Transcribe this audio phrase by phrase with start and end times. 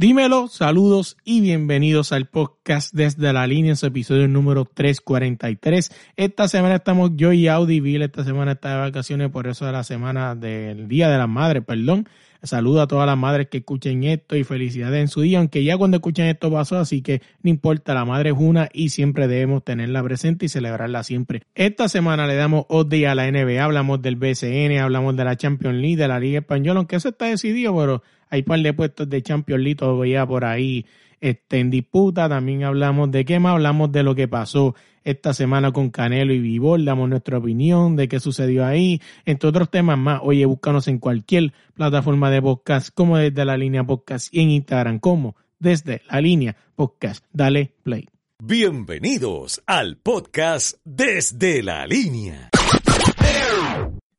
[0.00, 5.90] Dímelo, saludos y bienvenidos al podcast desde la línea su episodio número 343.
[6.14, 9.82] Esta semana estamos yo y Audiville, esta semana está de vacaciones, por eso de la
[9.82, 12.08] semana del Día de las Madres, perdón.
[12.44, 15.76] Saludo a todas las madres que escuchen esto y felicidades en su día, aunque ya
[15.76, 19.64] cuando escuchen esto pasó, así que no importa, la madre es una y siempre debemos
[19.64, 21.42] tenerla presente y celebrarla siempre.
[21.56, 25.78] Esta semana le damos día a la NBA, hablamos del BCN, hablamos de la Champions
[25.78, 29.22] League, de la Liga Española, aunque eso está decidido, pero hay par de puestos de
[29.22, 30.86] Champions League por ahí
[31.20, 32.28] este, en disputa.
[32.28, 36.38] También hablamos de qué más, hablamos de lo que pasó esta semana con Canelo y
[36.38, 40.20] Vivol, damos nuestra opinión de qué sucedió ahí, entre otros temas más.
[40.22, 44.98] Oye, búscanos en cualquier plataforma de podcast, como desde la línea podcast y en Instagram,
[44.98, 47.24] como desde la línea podcast.
[47.32, 48.06] Dale play.
[48.42, 52.50] Bienvenidos al podcast desde la línea.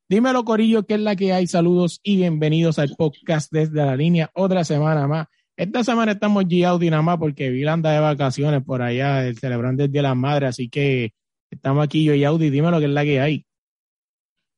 [0.10, 1.46] Dímelo, Corillo, que es la que hay.
[1.46, 4.32] Saludos y bienvenidos al podcast desde la línea.
[4.34, 5.28] Otra semana más.
[5.56, 9.84] Esta semana estamos G-Audi nada más porque Vila anda de vacaciones por allá, el celebrando
[9.84, 10.50] el Día de las Madres.
[10.50, 11.14] Así que
[11.52, 12.50] estamos aquí yo y Audi.
[12.50, 13.46] Dímelo, que es la que hay.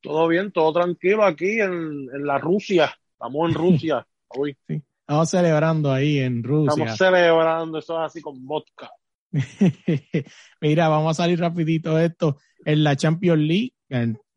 [0.00, 2.90] Todo bien, todo tranquilo aquí en, la Rusia.
[3.12, 4.56] Estamos en Rusia hoy.
[4.66, 4.82] Sí.
[5.00, 6.82] Estamos celebrando ahí en Rusia.
[6.82, 8.90] Estamos celebrando, eso así con vodka.
[10.62, 13.74] Mira, vamos a salir rapidito esto en la Champions League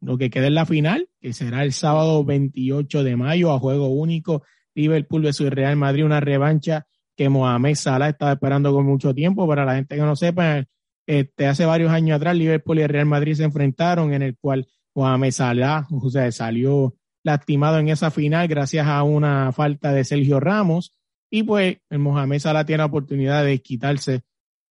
[0.05, 3.87] lo que queda en la final, que será el sábado 28 de mayo a juego
[3.87, 4.43] único,
[4.75, 9.47] Liverpool versus Real Madrid, una revancha que Mohamed Salah estaba esperando con mucho tiempo.
[9.47, 10.65] Para la gente que no sepa,
[11.07, 15.31] este, hace varios años atrás Liverpool y Real Madrid se enfrentaron en el cual Mohamed
[15.31, 20.93] Salah o sea, salió lastimado en esa final gracias a una falta de Sergio Ramos
[21.29, 24.21] y pues el Mohamed Salah tiene la oportunidad de quitarse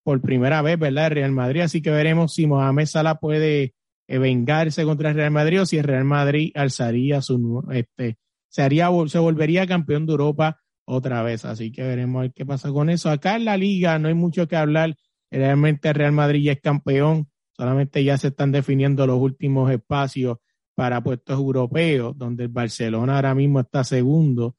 [0.03, 1.07] por primera vez, ¿verdad?
[1.07, 3.74] El Real Madrid, así que veremos si Mohamed Salah puede
[4.07, 8.17] vengarse contra el Real Madrid o si el Real Madrid alzaría su este
[8.49, 11.45] se haría se volvería campeón de Europa otra vez.
[11.45, 13.09] Así que veremos qué pasa con eso.
[13.09, 14.95] Acá en la liga no hay mucho que hablar.
[15.29, 17.27] Realmente el Real Madrid ya es campeón.
[17.51, 20.37] Solamente ya se están definiendo los últimos espacios
[20.75, 24.55] para puestos europeos donde el Barcelona ahora mismo está segundo.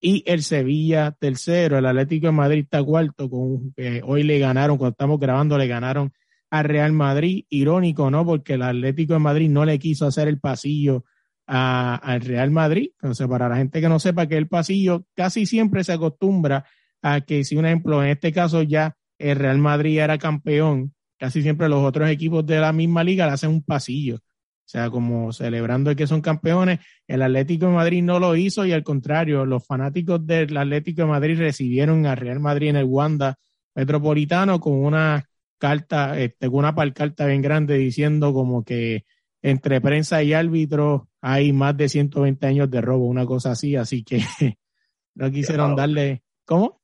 [0.00, 1.78] Y el Sevilla tercero.
[1.78, 3.74] El Atlético de Madrid está cuarto con
[4.04, 6.12] hoy le ganaron cuando estamos grabando le ganaron
[6.50, 7.44] al Real Madrid.
[7.48, 8.24] Irónico, ¿no?
[8.26, 11.04] Porque el Atlético de Madrid no le quiso hacer el pasillo
[11.46, 12.90] al Real Madrid.
[13.00, 16.64] Entonces, para la gente que no sepa que el pasillo casi siempre se acostumbra
[17.02, 21.42] a que si un ejemplo, en este caso ya el Real Madrid era campeón, casi
[21.42, 24.16] siempre los otros equipos de la misma liga le hacen un pasillo.
[24.16, 26.78] O sea, como celebrando que son campeones,
[27.08, 31.08] el Atlético de Madrid no lo hizo y al contrario, los fanáticos del Atlético de
[31.08, 33.36] Madrid recibieron al Real Madrid en el Wanda
[33.74, 35.24] Metropolitano con una
[35.60, 39.04] carta, este, una palcarta bien grande diciendo como que
[39.42, 44.02] entre prensa y árbitro hay más de 120 años de robo, una cosa así, así
[44.02, 44.20] que
[45.14, 46.80] no quisieron darle, ¿cómo?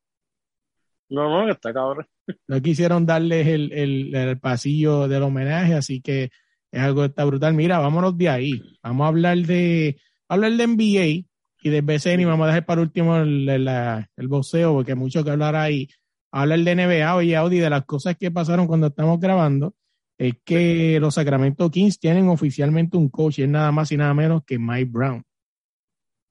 [1.08, 2.06] No, no, está cabrón.
[2.48, 6.30] No quisieron darles el, el, pasillo del homenaje, así que
[6.72, 7.54] es algo que está brutal.
[7.54, 8.62] Mira, vámonos de ahí.
[8.82, 9.96] Vamos a hablar de,
[10.28, 11.28] hablar de NBA
[11.62, 14.98] y de BCN y vamos a dejar para último el, el, el boxeo, porque hay
[14.98, 15.88] mucho que hablar ahí
[16.36, 19.74] habla el de NBA y Audi de las cosas que pasaron cuando estamos grabando,
[20.18, 24.12] es que los Sacramento Kings tienen oficialmente un coach y es nada más y nada
[24.12, 25.22] menos que Mike Brown.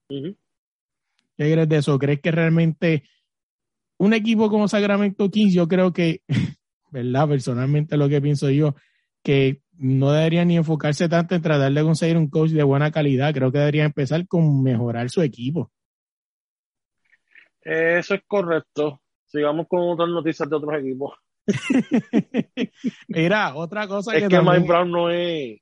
[0.07, 0.35] ¿Qué
[1.35, 1.97] crees de eso?
[1.97, 3.03] ¿Crees que realmente
[3.97, 6.21] un equipo como Sacramento Kings, yo creo que,
[6.91, 7.27] ¿verdad?
[7.27, 8.75] Personalmente lo que pienso yo,
[9.23, 13.33] que no debería ni enfocarse tanto en tratar de conseguir un coach de buena calidad,
[13.33, 15.71] creo que debería empezar con mejorar su equipo.
[17.61, 19.01] Eso es correcto.
[19.25, 21.13] Sigamos con otras noticias de otros equipos.
[23.07, 25.59] Mira, otra cosa es que, Mike Brown no es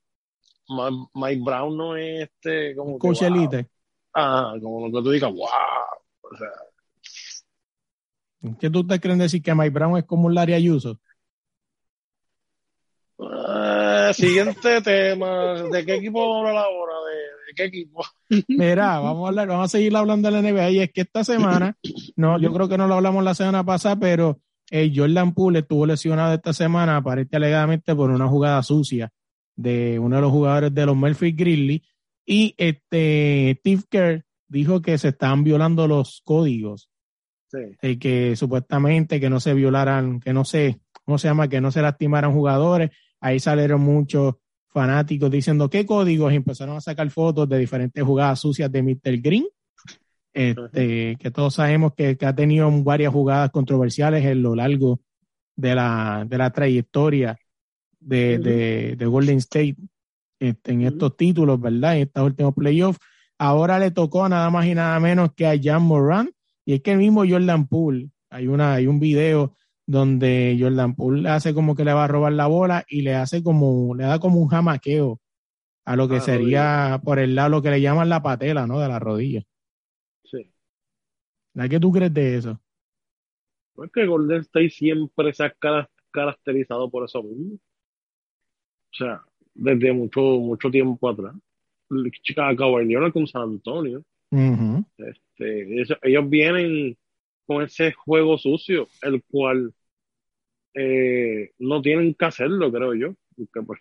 [1.13, 3.67] Mike Brown no es este como coach elite.
[4.13, 5.49] Ah, como lo que tú digas, wow.
[6.21, 6.49] O sea,
[8.59, 10.99] ¿Qué tú te crees decir que Mike Brown es como un Larry Ayuso?
[13.17, 15.63] Uh, siguiente tema.
[15.63, 16.93] ¿De qué equipo vamos a hablar ahora?
[17.09, 18.03] ¿De, qué equipo?
[18.47, 20.69] Mira, vamos a hablar, vamos a seguir hablando de la NBA.
[20.71, 21.77] Y es que esta semana,
[22.15, 24.39] no, yo creo que no lo hablamos la semana pasada, pero
[24.69, 29.11] eh, Jordan Poole estuvo lesionado esta semana, aparentemente alegadamente por una jugada sucia
[29.55, 31.81] de uno de los jugadores de los Memphis Grizzlies.
[32.25, 36.89] Y este Steve Kerr dijo que se estaban violando los códigos.
[37.47, 37.59] Sí.
[37.81, 41.47] Eh, que supuestamente que no se violaran, que no se, ¿cómo se llama?
[41.47, 42.89] Que no se lastimaran jugadores
[43.23, 44.35] ahí salieron muchos
[44.73, 49.21] fanáticos diciendo qué códigos y empezaron a sacar fotos de diferentes jugadas sucias de Mr.
[49.21, 49.45] Green,
[50.33, 54.99] este, que todos sabemos que, ha tenido varias jugadas controversiales en lo largo
[55.55, 57.37] de la, de la trayectoria
[57.99, 59.75] de, de, Golden State
[60.39, 61.95] este, en estos títulos, ¿verdad?
[61.95, 62.99] En estos últimos playoffs.
[63.37, 66.31] Ahora le tocó a nada más y nada menos que a Jan Moran,
[66.65, 69.53] y es que el mismo Jordan Poole Hay, una, hay un video
[69.85, 73.43] donde Jordan Poole hace como que le va a robar la bola y le hace
[73.43, 75.19] como, le da como un jamaqueo
[75.85, 78.79] a lo que Ah, sería por el lado, lo que le llaman la patela, ¿no?
[78.79, 79.43] De la rodilla.
[80.23, 80.49] Sí.
[81.69, 82.59] ¿Qué tú crees de eso?
[83.75, 87.55] Pues que Golden State siempre se ha cara- caracterizado por eso mismo.
[87.55, 89.21] O sea,
[89.53, 91.33] desde mucho, mucho tiempo atrás.
[92.21, 94.03] Chicago Leonard con San Antonio.
[94.97, 96.97] Este, eso- ellos vienen
[97.45, 99.73] con ese juego sucio, el cual
[100.73, 103.13] eh, no tienen que hacerlo, creo yo.
[103.35, 103.79] Porque pues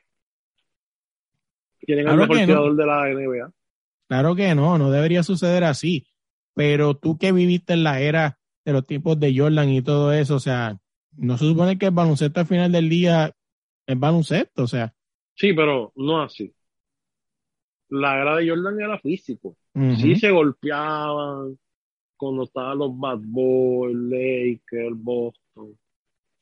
[1.81, 2.75] tienen al Claro mejor no.
[2.76, 3.53] de la NBA.
[4.09, 6.06] Claro que no, no debería suceder así.
[6.55, 10.37] Pero tú que viviste en la era de los tipos de Jordan y todo eso,
[10.37, 10.79] o sea,
[11.17, 13.35] no se supone que el baloncesto al final del día
[13.87, 14.94] es baloncesto, o sea.
[15.35, 16.55] Sí, pero no así.
[17.91, 19.56] La era de Jordan era físico.
[19.75, 19.97] ujú.
[20.00, 21.59] Sí se golpeaban
[22.22, 25.76] cuando estaban los Bad Boys, Lakers, Boston.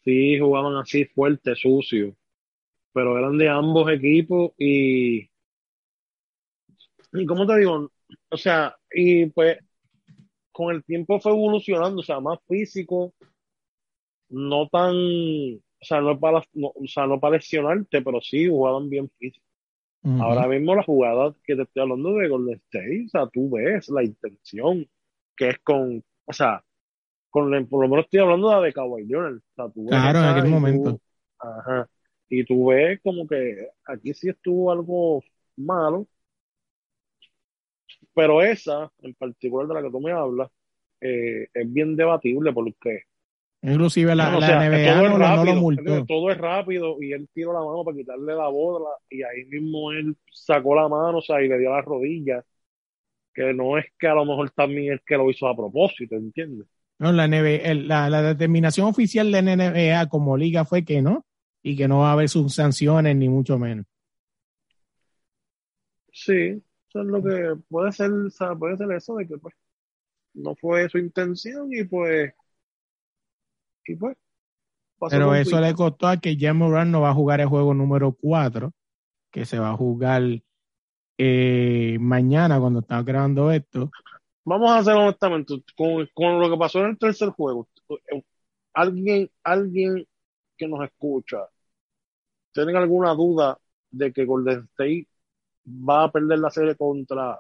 [0.05, 2.15] Sí jugaban así fuerte, sucio.
[2.93, 5.31] Pero eran de ambos equipos y...
[7.13, 7.91] ¿Y cómo te digo?
[8.29, 9.57] O sea, y pues
[10.53, 13.15] con el tiempo fue evolucionando, o sea, más físico,
[14.29, 14.95] no tan...
[14.95, 19.47] O sea, no para, no, o sea, no para lesionarte, pero sí jugaban bien físico.
[20.03, 23.89] Ahora mismo la jugada que te estoy hablando de Golden State, o sea, tú ves
[23.89, 24.87] la intención
[25.41, 26.65] que es con, o sea,
[27.31, 29.87] con la- por lo menos estoy hablando de la de Kawhi Leonard, o sea, tú
[29.89, 31.01] Claro, en aquel tú- momento.
[31.41, 31.89] ajá,
[32.29, 35.23] y tú ves como que aquí sí estuvo algo
[35.57, 36.09] malo,
[38.15, 40.51] pero esa en particular de la que tú me hablas
[41.01, 43.05] eh, es bien debatible porque
[43.63, 46.97] Inclusive la, o la sea, NBA todo no, es no lo rápido, todo es rápido
[47.01, 50.89] y él tiró la mano para quitarle la bola y ahí mismo él sacó la
[50.89, 52.45] mano, o sea, y le dio la rodilla,
[53.35, 56.67] que no es que a lo mejor también es que lo hizo a propósito, ¿entiendes?
[56.99, 61.27] No, la, NBA el- la, la determinación oficial de NBA como liga fue que no,
[61.63, 63.87] y que no va a haber sus sanciones, ni mucho menos.
[66.13, 69.55] Sí, eso es lo que puede ser, o sea, puede ser eso de que pues
[70.35, 72.33] no fue su intención y pues,
[73.87, 74.17] y pues,
[75.09, 78.13] Pero eso le costó a que Jan Moran no va a jugar el juego número
[78.21, 78.73] 4,
[79.33, 80.23] que se va a jugar
[81.23, 83.91] eh, mañana cuando estamos grabando esto.
[84.43, 87.69] Vamos a hacer honestamente, con, con lo que pasó en el tercer juego,
[88.73, 90.07] alguien, alguien
[90.57, 91.41] que nos escucha,
[92.53, 93.59] ¿tienen alguna duda
[93.91, 95.09] de que Golden State
[95.67, 97.39] va a perder la serie contra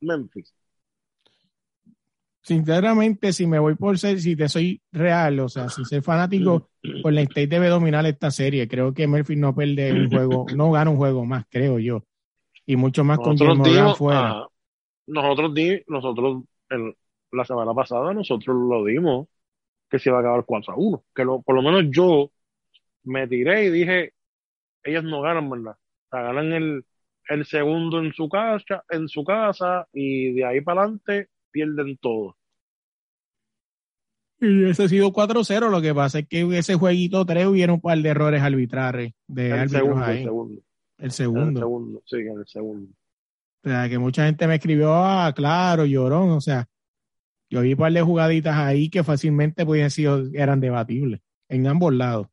[0.00, 0.52] Memphis?
[2.42, 6.70] Sinceramente, si me voy por ser, si te soy real, o sea, sin ser fanático,
[7.04, 8.66] la State debe dominar esta serie.
[8.66, 12.02] Creo que Murphy no pierde un juego, no gana un juego más, creo yo.
[12.66, 14.38] Y mucho más con Nosotros dimos, fuera.
[15.06, 16.96] nosotros di, nosotros el-
[17.32, 19.28] la semana pasada nosotros lo dimos
[19.90, 22.30] que se iba a acabar 4 a 1, que lo- por lo menos yo
[23.04, 24.14] me tiré y dije,
[24.84, 25.74] ellos no ganan, ¿verdad?
[25.74, 26.86] O sea, ganan el,
[27.28, 32.36] el segundo en su casa, en su casa y de ahí para adelante pierden todo.
[34.40, 35.70] Y ese ha sido 4-0.
[35.70, 39.54] Lo que pasa es que ese jueguito 3 hubiera un par de errores arbitrales de
[39.56, 40.18] El árbitros segundo, ahí.
[40.18, 40.62] el segundo,
[41.02, 41.60] El el segundo.
[41.60, 42.92] segundo, sí, en el segundo.
[43.64, 46.30] O sea, que mucha gente me escribió, ah, claro, llorón.
[46.30, 46.68] O sea,
[47.50, 51.92] yo vi un par de jugaditas ahí que fácilmente podían sido, eran debatibles en ambos
[51.92, 52.28] lados.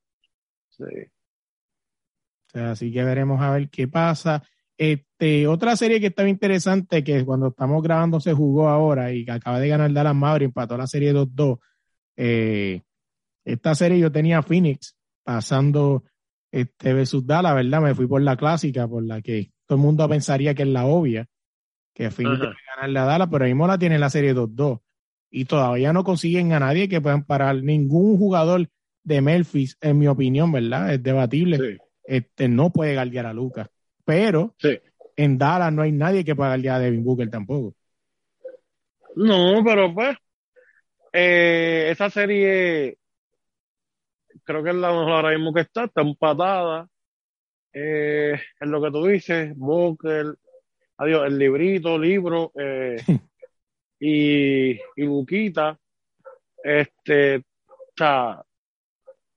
[0.70, 0.84] Sí.
[0.84, 4.44] O sea, así que veremos a ver qué pasa.
[4.78, 9.32] Este, otra serie que estaba interesante, que cuando estamos grabando se jugó ahora y que
[9.32, 11.58] acaba de ganar Dallas Mavericks, empató la serie 2-2.
[12.18, 12.84] Eh,
[13.44, 16.04] esta serie yo tenía a Phoenix pasando
[16.52, 17.82] este versus Dallas, ¿verdad?
[17.82, 20.86] Me fui por la clásica, por la que todo el mundo pensaría que es la
[20.86, 21.28] obvia,
[21.94, 24.80] que Phoenix debe ganarle a Dallas, pero ahí mismo la tiene en la serie 2-2.
[25.32, 27.62] Y todavía no consiguen a nadie que puedan parar.
[27.62, 28.68] Ningún jugador
[29.04, 30.94] de Memphis, en mi opinión, ¿verdad?
[30.94, 31.78] Es debatible Sí,
[32.10, 33.70] este, no puede guardiar a Lucas.
[34.04, 34.80] Pero sí.
[35.16, 37.76] en Dallas no hay nadie que pueda guardiar a Devin Booker tampoco.
[39.16, 40.18] No, pero pues,
[41.14, 42.98] eh, esa serie
[44.50, 46.88] creo que es la mejor ahora mismo que está, está empatada.
[47.72, 50.26] Eh, es lo que tú dices, Booker,
[50.98, 52.98] adiós, el librito, libro, eh,
[54.00, 55.78] y, y Buquita,
[56.64, 57.44] este,
[57.96, 58.44] sea,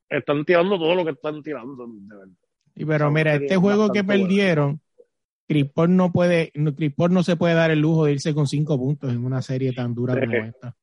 [0.09, 2.33] están tirando todo lo que están tirando, de verdad.
[2.75, 4.81] Y pero mira, este es juego que perdieron,
[5.47, 8.47] Chris Paul no puede, no, Paul no se puede dar el lujo de irse con
[8.47, 10.75] cinco puntos en una serie tan dura como esta.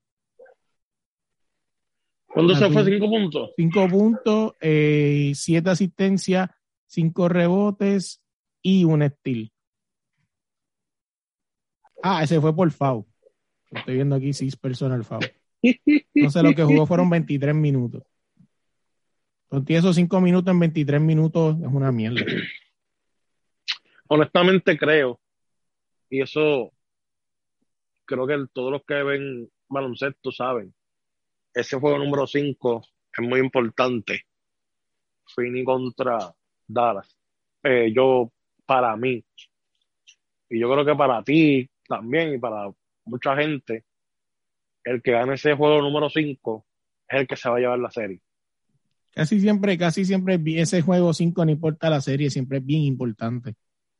[2.29, 2.73] ¿Cuándo se Así.
[2.73, 2.85] fue?
[2.85, 3.51] ¿Cinco puntos?
[3.55, 6.49] Cinco puntos, eh, siete asistencias,
[6.85, 8.21] cinco rebotes
[8.61, 9.51] y un steal.
[12.01, 13.05] Ah, ese fue por foul.
[13.71, 15.25] Estoy viendo aquí seis personal foul.
[15.61, 18.03] Entonces lo que jugó fueron 23 minutos.
[19.51, 22.21] Entonces esos 5 minutos en 23 minutos es una mierda.
[24.07, 25.19] Honestamente creo,
[26.09, 26.71] y eso
[28.05, 30.73] creo que todos los que ven baloncesto saben,
[31.59, 32.83] ese juego número 5
[33.17, 34.23] es muy importante.
[35.35, 36.33] Fini contra
[36.67, 37.15] Dallas.
[37.63, 38.31] Eh, yo,
[38.65, 39.23] para mí,
[40.49, 42.71] y yo creo que para ti también y para
[43.05, 43.85] mucha gente,
[44.83, 46.65] el que gane ese juego número 5
[47.07, 48.21] es el que se va a llevar la serie.
[49.11, 53.55] Casi siempre, casi siempre ese juego 5, no importa la serie, siempre es bien importante.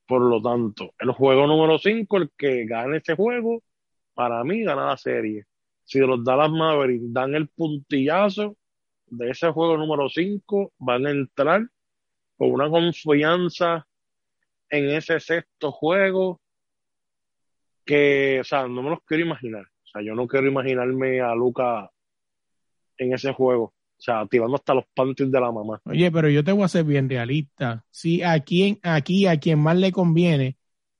[0.08, 3.62] Por lo tanto, el juego número 5, el que gane ese juego,
[4.14, 5.46] para mí gana la serie.
[5.90, 8.56] Si los Dallas Mavericks dan el puntillazo
[9.08, 11.68] de ese juego número 5, van a entrar
[12.38, 13.88] con una confianza
[14.70, 16.42] en ese sexto juego
[17.84, 19.64] que, o sea, no me los quiero imaginar.
[19.64, 21.90] O sea, yo no quiero imaginarme a Luca
[22.96, 23.64] en ese juego.
[23.64, 25.82] O sea, tirando hasta los panties de la mamá.
[25.86, 27.84] Oye, pero yo te voy a ser bien realista.
[27.90, 30.56] Si a quien, aquí a quien más le conviene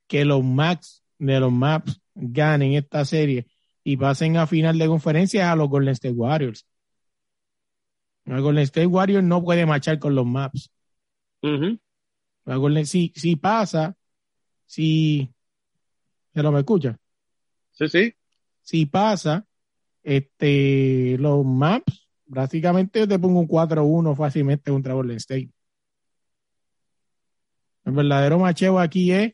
[0.08, 3.46] que los Max de los Maps ganen esta serie
[3.90, 6.64] y pasen a final de conferencia a los Golden State Warriors.
[8.26, 10.72] Los Golden State Warriors no puede marchar con los Maps.
[12.86, 13.96] si, si pasa,
[14.68, 15.34] si...
[16.36, 17.00] ¿Se lo me escucha?
[17.72, 18.14] Sí, sí.
[18.62, 19.48] Si pasa,
[20.04, 25.50] este, los Maps Básicamente yo te pongo un 4-1 fácilmente contra Golden State.
[27.86, 29.34] El verdadero macheo aquí es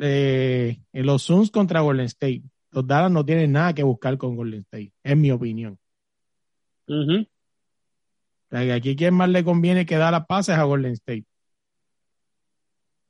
[0.00, 2.42] eh, los Suns contra Golden State.
[2.70, 5.78] Los Dallas no tienen nada que buscar con Golden State, en mi opinión.
[8.50, 11.24] aquí quien más le conviene que dar las pases a Golden State.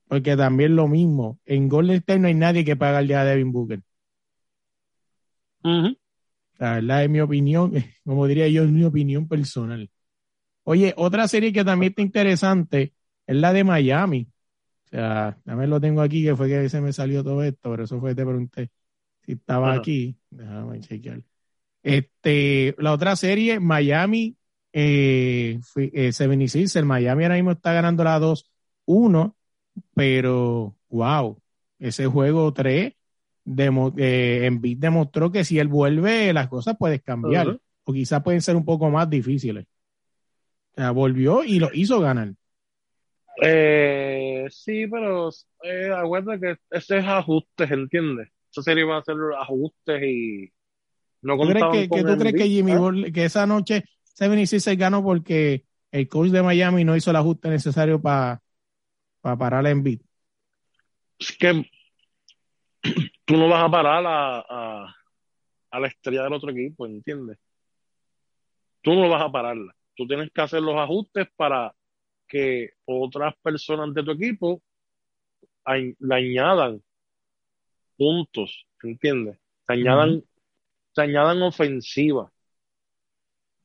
[0.07, 3.31] Porque también lo mismo, en Golden State no hay nadie que pague el día de
[3.31, 3.81] Devin Booker.
[6.57, 7.73] La verdad es mi opinión,
[8.05, 9.89] como diría yo, es mi opinión personal.
[10.63, 12.93] Oye, otra serie que también está interesante
[13.27, 14.27] es la de Miami.
[14.85, 17.83] O sea, también lo tengo aquí, que fue que se me salió todo esto, pero
[17.83, 18.71] eso fue que te pregunté
[19.29, 20.15] si estaba aquí.
[20.31, 21.21] Déjame chequear.
[21.83, 24.35] Este, la otra serie, Miami,
[24.73, 29.35] eh, eh, 76, el Miami ahora mismo está ganando la 2-1,
[29.93, 31.39] pero wow,
[31.77, 32.93] ese juego 3
[33.45, 37.59] demo, eh, Embiid demostró que si él vuelve, las cosas pueden cambiar.
[37.83, 39.65] O quizás pueden ser un poco más difíciles.
[40.73, 42.33] O sea, volvió y lo hizo ganar.
[43.41, 45.29] Eh, sí, pero
[45.63, 48.29] eh, acuérdate que ese es ajustes, ¿entiendes?
[48.51, 50.51] Esa serie va a ser ajustes y
[51.21, 53.11] no ¿Tú crees que, tú crees que Jimmy ¿eh?
[53.11, 58.01] que esa noche 76 ganó porque el coach de Miami no hizo el ajuste necesario
[58.01, 58.41] para
[59.21, 60.01] parar a Embiid?
[61.17, 61.69] Es que
[63.25, 64.85] tú no vas a parar a,
[65.71, 67.37] a, la estrella del otro equipo, ¿entiendes?
[68.81, 69.75] Tú no vas a pararla.
[69.95, 71.75] Tú tienes que hacer los ajustes para
[72.27, 74.61] que otras personas de tu equipo
[75.65, 76.81] le añadan
[77.99, 79.37] puntos, ¿entiendes?
[79.67, 80.23] Te añadan,
[80.95, 82.31] te añadan ofensiva.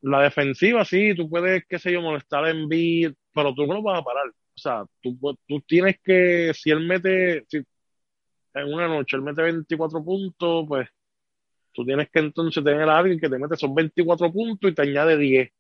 [0.03, 3.83] La defensiva, sí, tú puedes, qué sé yo, molestar en beat, pero tú no lo
[3.83, 4.27] vas a parar.
[4.29, 5.17] O sea, tú,
[5.49, 10.89] tú tienes que, si él mete, si en una noche él mete 24 puntos, pues
[11.73, 14.83] tú tienes que entonces tener a alguien que te mete esos 24 puntos y te
[14.83, 15.51] añade 10.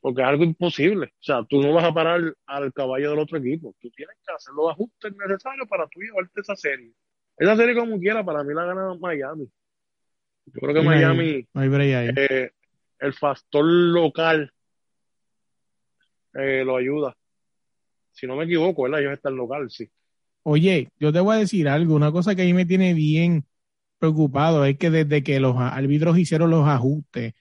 [0.00, 1.06] Porque es algo imposible.
[1.06, 3.74] O sea, tú no vas a parar al caballo del otro equipo.
[3.80, 6.92] Tú tienes que hacer los ajustes necesarios para tú llevarte esa serie.
[7.36, 9.48] Esa serie, como quiera, para mí la gana Miami.
[10.46, 11.46] Yo creo que Miami,
[12.16, 12.50] eh,
[12.98, 14.52] el factor local
[16.34, 17.16] eh, lo ayuda.
[18.12, 19.00] Si no me equivoco, ¿verdad?
[19.00, 19.88] ellos están local, sí.
[20.42, 23.44] Oye, yo te voy a decir algo, una cosa que a mí me tiene bien
[23.98, 27.34] preocupado es que desde que los árbitros hicieron los ajustes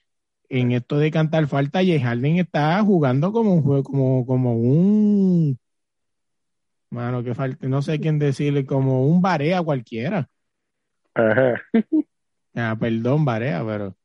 [0.49, 5.59] en esto de cantar falta, y Harden está jugando como un juego, como, como un
[6.89, 10.27] mano que falta, no sé quién decirle, como un barea cualquiera.
[11.13, 11.61] Ajá.
[12.55, 13.95] Ah, perdón, barea, pero.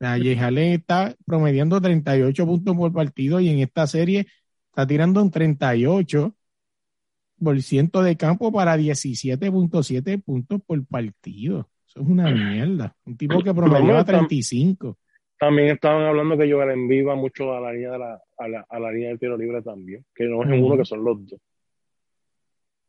[0.00, 4.26] Ah, Harden está promediando 38 puntos por partido y en esta serie
[4.70, 6.34] está tirando un 38
[7.38, 11.68] por ciento de campo para 17.7 puntos por partido.
[11.96, 12.94] Eso es una mierda.
[13.06, 14.98] Un tipo que promediaba 35.
[15.38, 18.66] También estaban hablando que Joel en viva mucho a la línea de la, a la,
[18.68, 21.40] a la línea del tiro libre también, que no es uno, que son los dos.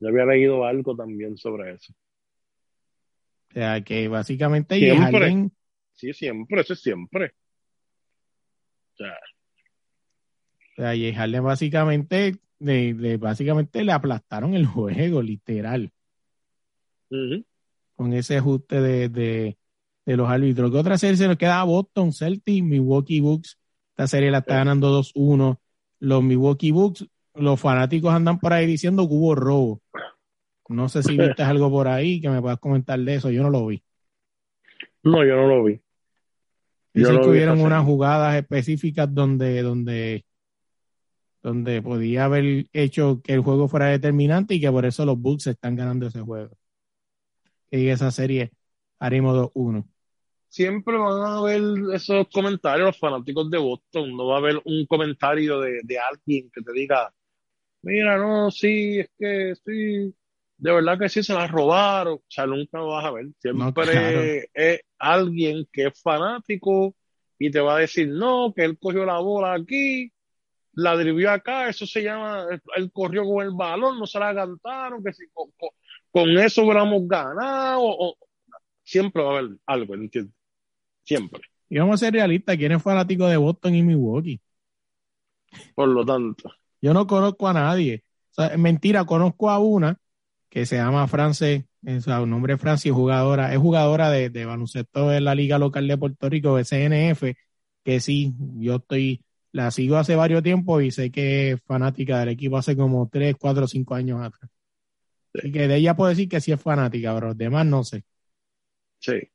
[0.01, 1.93] Yo había leído algo también sobre eso.
[3.49, 5.49] O sea, que básicamente siempre,
[5.93, 7.33] Sí, siempre, eso es siempre.
[8.93, 9.17] O sea,
[10.77, 15.91] o sea, Harden básicamente de, básicamente le aplastaron el juego, literal.
[17.97, 19.57] Con ese ajuste de, de,
[20.05, 20.71] de los árbitros.
[20.71, 21.63] ¿Qué otra serie se nos queda?
[21.63, 23.59] Boston, Celtics, Milwaukee Bucks.
[23.89, 25.57] Esta serie la está ganando 2-1.
[25.99, 29.81] Los Milwaukee Bucks, los fanáticos andan por ahí diciendo que hubo robo.
[30.69, 33.31] No sé si viste algo por ahí que me puedas comentar de eso.
[33.31, 33.83] Yo no lo vi.
[35.03, 35.81] No, yo no lo vi.
[36.93, 40.25] Dicen que hubieron unas jugadas específicas donde, donde,
[41.43, 45.47] donde podía haber hecho que el juego fuera determinante y que por eso los Bucks
[45.47, 46.56] están ganando ese juego.
[47.71, 48.51] Y esa serie
[48.99, 49.85] haremos 2-1.
[50.49, 51.61] Siempre van a haber
[51.93, 54.15] esos comentarios los fanáticos de Boston.
[54.15, 57.13] No va a haber un comentario de, de alguien que te diga,
[57.81, 60.15] mira, no, sí, es que sí,
[60.57, 62.15] de verdad que sí se la robaron.
[62.15, 63.27] O sea, nunca lo vas a ver.
[63.39, 66.95] Siempre es alguien que es fanático
[67.37, 70.11] y te va a decir, no, que él cogió la bola aquí,
[70.73, 75.03] la drivió acá, eso se llama, él corrió con el balón, no se la cantaron,
[75.03, 75.25] que si
[76.17, 77.81] con, eso hubiéramos ganado.
[77.81, 78.17] O,
[78.83, 80.33] siempre va a haber algo, ¿entiendes?
[81.03, 81.41] Siempre.
[81.69, 84.39] Y vamos a ser realistas, ¿quién es fanático de Boston y Milwaukee?
[85.75, 86.51] Por lo tanto.
[86.81, 88.03] Yo no conozco a nadie.
[88.57, 89.97] mentira, conozco a una
[90.49, 91.67] que se llama France,
[91.99, 95.97] su nombre es Francis, jugadora, es jugadora de, de baloncesto en la liga local de
[95.97, 97.35] Puerto Rico, SNF,
[97.83, 99.21] que sí, yo estoy,
[99.51, 103.35] la sigo hace varios tiempos y sé que es fanática del equipo hace como 3,
[103.37, 104.49] 4, 5 años atrás.
[105.41, 108.03] Que de ella puedo decir que sí es fanática, pero los demás no sé.
[108.99, 109.29] Sí.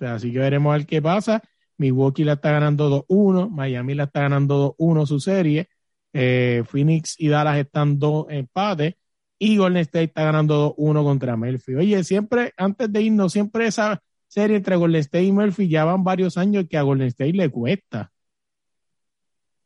[0.00, 1.42] así que veremos a ver qué pasa.
[1.78, 5.68] Milwaukee la está ganando 2-1, Miami la está ganando 2-1 su serie,
[6.12, 8.96] eh, Phoenix y Dallas están dos empates
[9.38, 11.74] y Golden State está ganando 2-1 contra Melfi.
[11.74, 16.04] Oye, siempre, antes de irnos, siempre esa serie entre Golden State y Melfi ya van
[16.04, 18.12] varios años que a Golden State le cuesta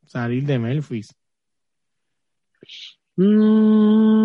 [0.05, 1.13] salir de Memphis.
[3.17, 4.24] Mm,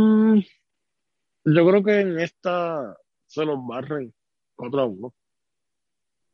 [1.55, 4.13] yo creo que en esta se los barren
[4.57, 5.15] 4 a 1.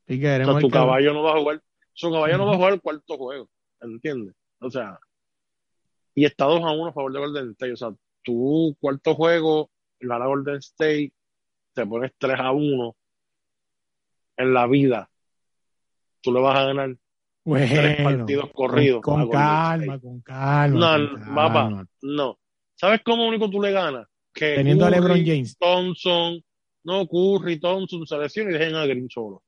[0.09, 2.57] Y que o sea, tu caballo no va a jugar, su caballo no va a
[2.57, 3.49] jugar el cuarto juego,
[3.81, 4.35] ¿entiendes?
[4.61, 4.99] O sea,
[6.15, 7.73] y está 2 a 1 a favor de Golden State.
[7.73, 11.13] O sea, tu cuarto juego, gana Golden State,
[11.75, 12.97] te pones 3 a 1
[14.39, 15.11] en la vida,
[16.21, 16.97] tú le vas a ganar
[17.45, 19.03] tres partidos corridos.
[19.03, 22.39] Con, calma, con calma, No, papá, no.
[22.75, 24.07] ¿Sabes cómo único tú le ganas?
[24.37, 25.57] Que Teniendo a LeBron James.
[25.59, 26.45] Thompson,
[26.85, 29.43] no Curry, Thompson, selección y dejen a Green solo.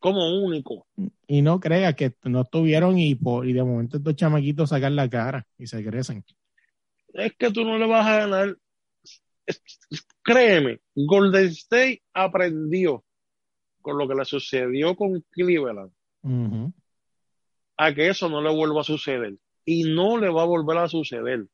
[0.00, 0.86] Como único.
[1.26, 5.08] Y no creas que no estuvieron y, por, y de momento estos chamaquitos sacan la
[5.08, 6.24] cara y se crecen
[7.14, 8.56] es que tú no le vas a ganar.
[10.22, 13.04] Créeme, Golden State aprendió
[13.80, 15.92] con lo que le sucedió con Cleveland
[17.80, 19.36] a que eso no le vuelva a suceder.
[19.64, 21.46] Y no le va a volver a suceder.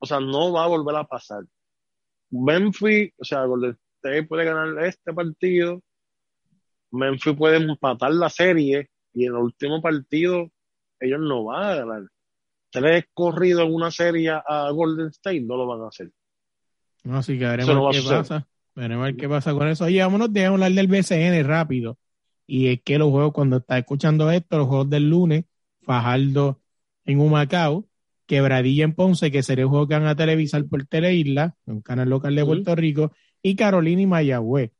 [0.00, 1.44] O sea, no va a volver a pasar.
[2.30, 5.80] Memphis, o sea, Golden State puede ganar este partido.
[6.90, 10.50] Memphis puede empatar la serie y en el último partido
[10.98, 12.02] ellos no van a ganar
[12.70, 16.10] tres corridos en una serie a Golden State, no lo van a hacer.
[17.04, 18.46] No, así que veremos qué pasa.
[18.74, 19.84] Veremos qué pasa con eso.
[19.84, 21.98] Oye, vámonos de hablar del BCN rápido.
[22.46, 25.44] Y es que los juegos, cuando está escuchando esto, los juegos del lunes,
[25.82, 26.60] Fajardo
[27.04, 27.86] en Humacao,
[28.30, 32.08] Quebradilla en Ponce, que sería el juego que van a televisar por Teleisla, un canal
[32.08, 33.10] local de Puerto Rico,
[33.42, 34.70] y Carolina y Mayagüez.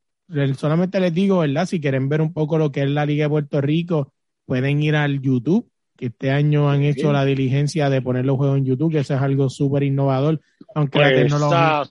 [0.57, 1.67] Solamente les digo, ¿verdad?
[1.67, 4.13] Si quieren ver un poco lo que es la Liga de Puerto Rico,
[4.47, 8.59] pueden ir al YouTube que este año han hecho la diligencia de poner los juegos
[8.59, 10.41] en YouTube, que eso es algo súper innovador,
[10.73, 11.83] aunque la tecnología,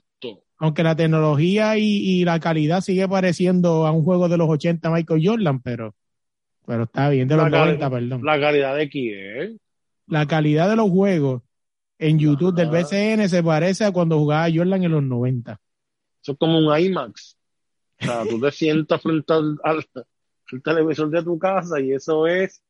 [0.56, 5.20] aunque la tecnología y, la calidad sigue pareciendo a un juego de los 80 Michael
[5.22, 5.94] Jordan, pero,
[6.66, 8.24] pero está bien, de los 90, perdón.
[8.24, 9.60] La calidad de quién?
[10.06, 11.42] La calidad de los juegos
[12.00, 15.60] en YouTube del BCN se parece a cuando jugaba Jordan en los 90.
[16.22, 17.36] Eso es como un IMAX.
[18.00, 22.62] O sea, tú te sientas frente al televisor de tu casa y eso es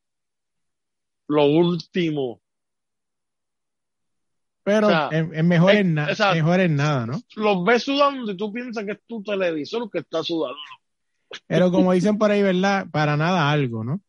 [1.29, 2.41] lo último.
[4.65, 7.21] Pero es, mejor, en mejor en nada, ¿no?
[7.37, 10.59] Los ves sudando y tú piensas que es tu televisor que está sudando.
[11.47, 12.87] Pero como dicen por ahí, ¿verdad?
[12.91, 14.01] Para nada algo, ¿no?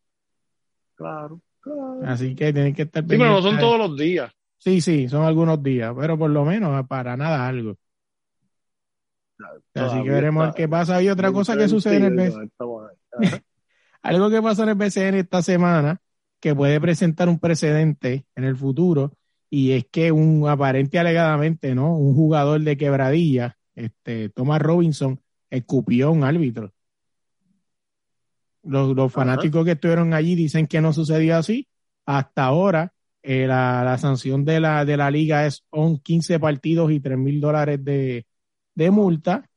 [0.96, 2.02] Claro, claro.
[2.06, 4.34] Así que tienen que estar Sí, pero no son todos los días.
[4.62, 7.78] Sí, sí, son algunos días, pero por lo menos para nada algo.
[9.74, 11.02] Así que veremos qué pasa.
[11.02, 12.52] Y otra cosa que sucede en el BCN.
[14.04, 16.00] algo que pasó en el BCN esta semana
[16.40, 19.14] que puede presentar un precedente en el futuro
[19.50, 21.98] y es que un aparente alegadamente, ¿no?
[21.98, 25.20] Un jugador de quebradilla, este, Thomas Robinson,
[25.50, 26.72] escupió a un árbitro.
[28.62, 31.68] Los, fanáticos que estuvieron allí dicen que no sucedió así.
[32.06, 35.64] Hasta ahora, eh, la, sanción de la, de la liga es
[36.04, 38.26] 15 partidos y 3 mil dólares de,
[38.76, 39.48] de multa.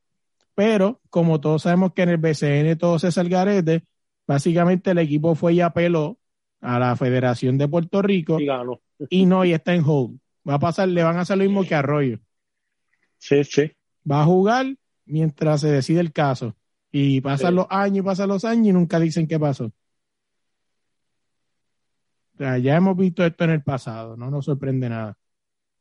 [0.55, 3.85] pero como todos sabemos que en el BCN todo se salgarete,
[4.27, 6.19] básicamente el equipo fue y apeló
[6.61, 8.81] a la Federación de Puerto Rico Y ganó.
[9.11, 10.19] y no, y está en hold.
[10.49, 12.19] Va a pasar, le van a hacer lo mismo que Arroyo.
[13.19, 13.73] Sí, sí.
[14.11, 14.67] Va a jugar
[15.07, 16.55] mientras se decide el caso.
[16.93, 17.57] Y pasan Sí.
[17.57, 19.73] los años y pasan los años y nunca dicen qué pasó.
[22.35, 25.17] O sea, ya hemos visto esto en el pasado, no nos sorprende nada.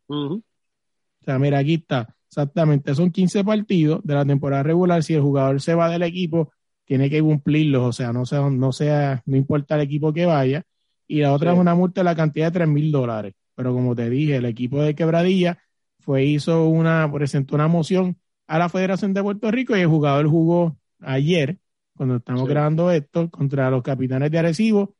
[0.07, 2.15] O sea, mira, aquí está.
[2.27, 5.03] Exactamente, son 15 partidos de la temporada regular.
[5.03, 6.51] Si el jugador se va del equipo,
[6.85, 7.83] tiene que cumplirlos.
[7.83, 10.63] O sea, no sea, no sea, no importa el equipo que vaya.
[11.07, 11.55] Y la otra Sí.
[11.57, 13.33] es una multa de la cantidad de 3 mil dólares.
[13.55, 15.59] Pero como te dije, el equipo de Quebradilla
[15.99, 20.27] fue, hizo una, presentó una moción a la Federación de Puerto Rico y el jugador
[20.27, 21.59] jugó ayer,
[21.95, 22.47] cuando estamos Sí.
[22.47, 24.95] grabando esto, contra los capitanes de Arecibo.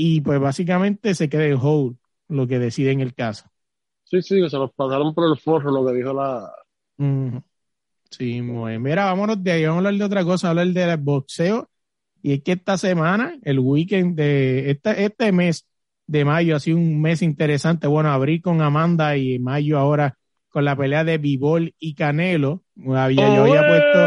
[0.00, 1.96] Y pues básicamente se queda en hold
[2.28, 3.46] lo que decide en el caso.
[4.04, 6.48] Sí, sí, se nos pasaron por el forro lo que dijo la.
[8.08, 8.82] Sí, muy bien.
[8.82, 11.68] Mira, vámonos de ahí, vamos a hablar de otra cosa, hablar del boxeo.
[12.22, 15.66] Y es que esta semana, el weekend de este, este mes
[16.06, 17.88] de mayo ha sido un mes interesante.
[17.88, 20.16] Bueno, abrí con Amanda y mayo ahora
[20.48, 22.62] con la pelea de Bivol y Canelo.
[22.86, 23.98] Había, yo había puesto,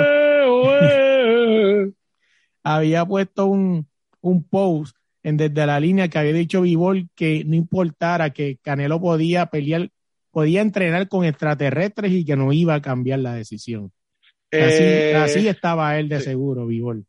[0.61, 1.97] puesto.
[2.63, 3.89] había puesto un,
[4.21, 8.99] un post en desde la línea que había dicho Bivol que no importara que Canelo
[8.99, 9.89] podía pelear,
[10.31, 13.91] podía entrenar con extraterrestres y que no iba a cambiar la decisión.
[14.51, 16.25] Así, Eh, así estaba él de sí.
[16.25, 17.05] seguro, Bivol.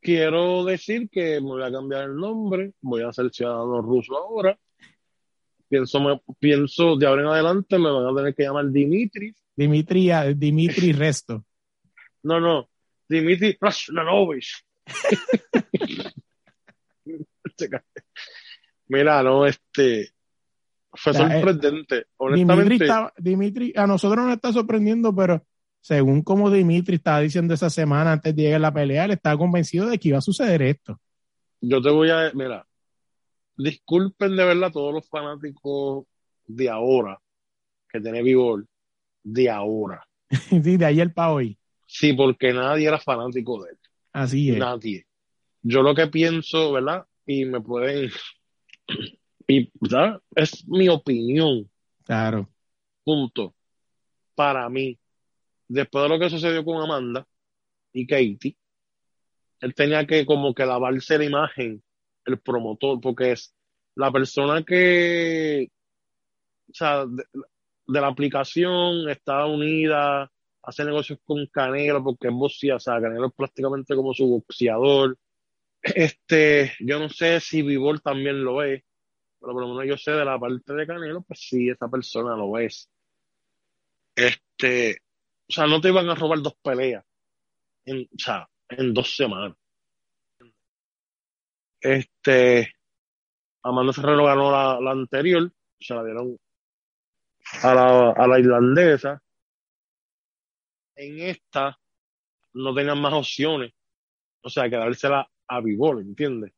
[0.00, 4.58] Quiero decir que me voy a cambiar el nombre, voy a ser ciudadano ruso ahora.
[5.68, 9.34] Pienso, me- pienso de ahora en adelante me van a tener que llamar Dimitri.
[9.54, 11.44] Dimitri, Dimitri Resto.
[12.22, 12.68] No, no,
[13.08, 14.64] Dimitri Rasnanovich.
[18.88, 20.10] Mira, no, este
[20.92, 21.94] fue eh, sorprendente.
[21.96, 25.44] Dimitri, Honestamente, está- Dimitri, a nosotros nos está sorprendiendo, pero
[25.80, 29.38] según como Dimitri estaba diciendo esa semana antes de llegar a la pelea, él estaba
[29.38, 31.00] convencido de que iba a suceder esto.
[31.60, 32.66] yo te voy a, mira,
[33.56, 36.06] disculpen de verdad a todos los fanáticos
[36.46, 37.20] de ahora
[37.88, 38.66] que tiene vigor,
[39.22, 40.06] de ahora.
[40.48, 41.58] Sí, de ayer para hoy.
[41.86, 43.78] Sí, porque nadie era fanático de él.
[44.12, 44.58] Así es.
[44.58, 45.06] Nadie.
[45.62, 47.04] Yo lo que pienso, ¿verdad?
[47.26, 48.10] Y me pueden.
[49.46, 49.70] Y.
[50.36, 51.70] Es mi opinión,
[52.04, 52.48] Claro.
[53.04, 53.54] punto.
[54.34, 54.98] Para mí,
[55.68, 57.26] después de lo que sucedió con Amanda
[57.92, 58.56] y Katie,
[59.60, 61.82] él tenía que como que lavarse la imagen,
[62.24, 63.54] el promotor, porque es
[63.96, 65.70] la persona que,
[66.68, 67.24] o sea, de,
[67.86, 70.30] de la aplicación está unida,
[70.62, 75.18] hace negocios con Canelo, porque es boxeador, o sea, Canelo es prácticamente como su boxeador.
[75.82, 78.82] Este, yo no sé si Vivol también lo es,
[79.40, 82.36] pero por lo menos yo sé de la parte de Canelo, pues sí, esa persona
[82.36, 82.90] lo es.
[84.14, 84.98] Este,
[85.48, 87.04] o sea, no te iban a robar dos peleas
[87.84, 89.56] en, o sea, en dos semanas.
[91.80, 92.74] Este,
[93.62, 96.36] Amanda Serrano ganó la, anterior, se la dieron
[97.62, 99.22] a la, a la irlandesa.
[100.94, 101.78] En esta
[102.52, 103.72] no tenían más opciones,
[104.42, 106.52] o sea, que dársela a Vivol, ¿entiendes?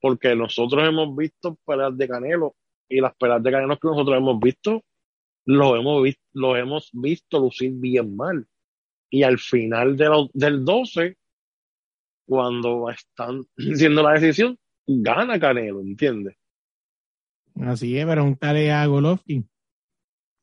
[0.00, 2.56] Porque nosotros hemos visto peleas de Canelo
[2.88, 4.82] y las peleas de Canelo que nosotros hemos visto,
[5.46, 8.46] los hemos visto, los hemos visto lucir bien mal.
[9.08, 11.16] Y al final de del 12,
[12.26, 16.36] cuando están haciendo la decisión, gana Canelo, ¿entiendes?
[17.60, 19.48] Así es, pregúntale a Golovkin.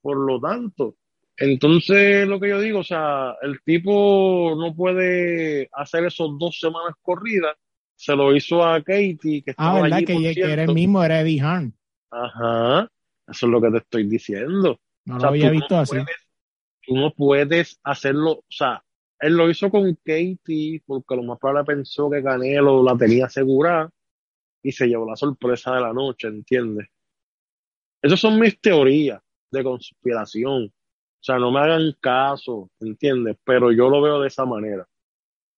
[0.02, 0.96] Por lo tanto,
[1.42, 6.94] entonces lo que yo digo, o sea, el tipo no puede hacer esos dos semanas
[7.02, 7.56] corridas.
[8.02, 9.98] Se lo hizo a Katie, que Ah, estaba ¿verdad?
[9.98, 11.74] allí, Que, por que era el mismo, era Eddie Hearn.
[12.10, 12.88] Ajá,
[13.28, 14.80] eso es lo que te estoy diciendo.
[15.06, 15.92] No O lo había visto no así.
[15.92, 16.18] puedes,
[16.82, 18.84] tú no puedes hacerlo, o sea,
[19.20, 23.90] él lo hizo con Katie porque lo más probable pensó que Canelo la tenía asegurada
[24.64, 26.88] y se llevó la sorpresa de la noche, ¿entiendes?
[28.02, 30.66] Esas son mis teorías de conspiración.
[30.66, 33.38] O sea, no me hagan caso, ¿entiendes?
[33.44, 34.88] Pero yo lo veo de esa manera.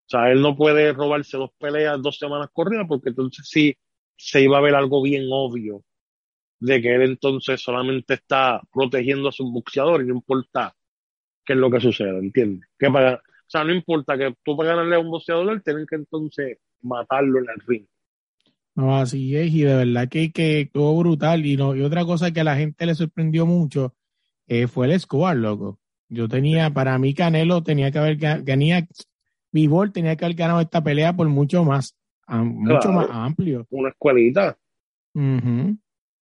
[0.06, 3.76] O sea, él no puede robarse dos peleas dos semanas corridas porque entonces sí
[4.16, 5.84] se iba a ver algo bien obvio
[6.60, 10.76] de que él entonces solamente está protegiendo a sus boxeadores y no importa
[11.46, 12.70] qué es lo que suceda, ¿entiendes?
[12.78, 15.86] Que para, o sea, no importa que tú para ganarle a un boxeador, él tienen
[15.86, 17.86] que entonces matarlo en el ring.
[18.76, 21.46] No, así es, y de verdad que, que estuvo brutal.
[21.46, 23.94] Y, no, y otra cosa que a la gente le sorprendió mucho
[24.48, 25.80] eh, fue el score, loco.
[26.10, 28.88] Yo tenía, para mí Canelo tenía que haber, ganía,
[29.54, 31.96] Bivol tenía que haber ganado esta pelea por mucho más,
[32.28, 32.92] mucho Claro.
[32.94, 33.66] más amplio.
[33.70, 34.58] Una escuelita.
[35.16, 35.20] O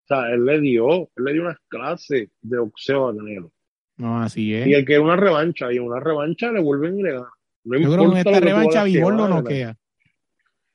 [0.07, 3.51] sea, él le dio, él le dio unas clases de boxeo a Canelo.
[3.97, 4.67] No, así Y es.
[4.67, 7.29] él quiere una revancha, y en una revancha le vuelven y le ganan.
[7.63, 9.75] No Yo creo que en esta que revancha que Vivol va lo noquea.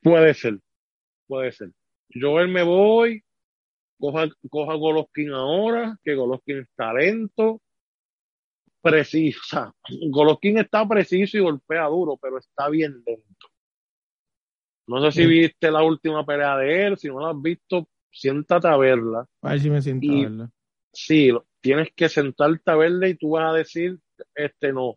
[0.01, 0.59] Puede ser,
[1.27, 1.71] puede ser.
[2.09, 3.21] Yo él me voy,
[3.99, 7.61] coja, coja Golovkin ahora, que Golovkin es talento,
[8.89, 9.39] preciso.
[9.41, 9.73] O sea,
[10.09, 13.47] Golovkin está preciso y golpea duro, pero está bien lento.
[14.87, 15.27] No sé si Sí.
[15.27, 19.27] viste la última pelea de él, si no la has visto, siéntate a verla.
[19.41, 20.51] A ver si me siento Y- a verlo.
[20.93, 23.99] Sí, tienes que sentarte a verla y tú vas a decir,
[24.33, 24.95] este no,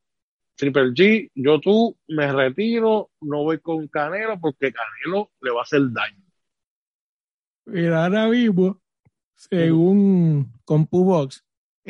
[0.57, 5.63] Triple G, yo tú me retiro, no voy con Canelo porque Canelo le va a
[5.63, 6.25] hacer daño.
[7.67, 8.81] Mira, ahora mismo,
[9.35, 11.45] según CompuBox,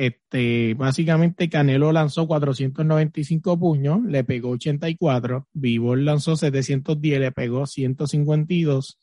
[0.07, 8.99] este, básicamente Canelo lanzó 495 puños, le pegó 84, Vivol lanzó 710, le pegó 152.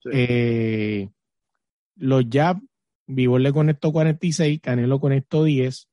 [0.00, 0.10] Sí.
[0.12, 1.08] Eh,
[1.96, 2.60] los jab,
[3.06, 5.88] Vivol le conectó 46, Canelo conectó 10.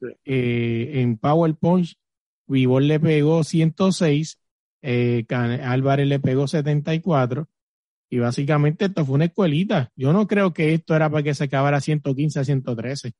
[0.00, 0.06] Sí.
[0.24, 1.96] Eh, en Power Punch,
[2.46, 4.38] Vivol le pegó 106,
[4.82, 7.48] eh, Can- Álvarez le pegó 74.
[8.10, 9.90] Y básicamente esto fue una escuelita.
[9.96, 13.12] Yo no creo que esto era para que se acabara 115 a 113.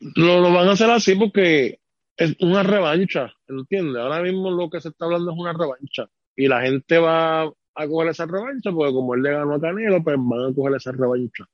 [0.00, 1.78] Lo, lo van a hacer así porque
[2.16, 3.96] es una revancha, ¿entiendes?
[3.96, 6.06] Ahora mismo lo que se está hablando es una revancha.
[6.36, 10.02] Y la gente va a coger esa revancha porque como él le ganó a Canelo,
[10.02, 11.44] pues van a coger esa revancha.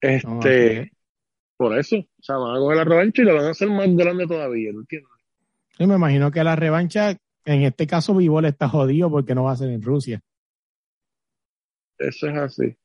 [0.00, 0.92] Este,
[1.56, 3.94] por eso, o sea, van a coger la revancha y la van a hacer más
[3.94, 5.10] grande todavía, ¿entiendes?
[5.78, 9.52] Yo me imagino que la revancha, en este caso Vivol está jodido porque no va
[9.52, 10.20] a ser en Rusia.
[11.98, 12.76] Eso es así.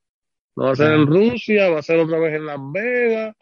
[0.55, 3.35] No va a ser en Rusia, va a ser otra vez en Las Vegas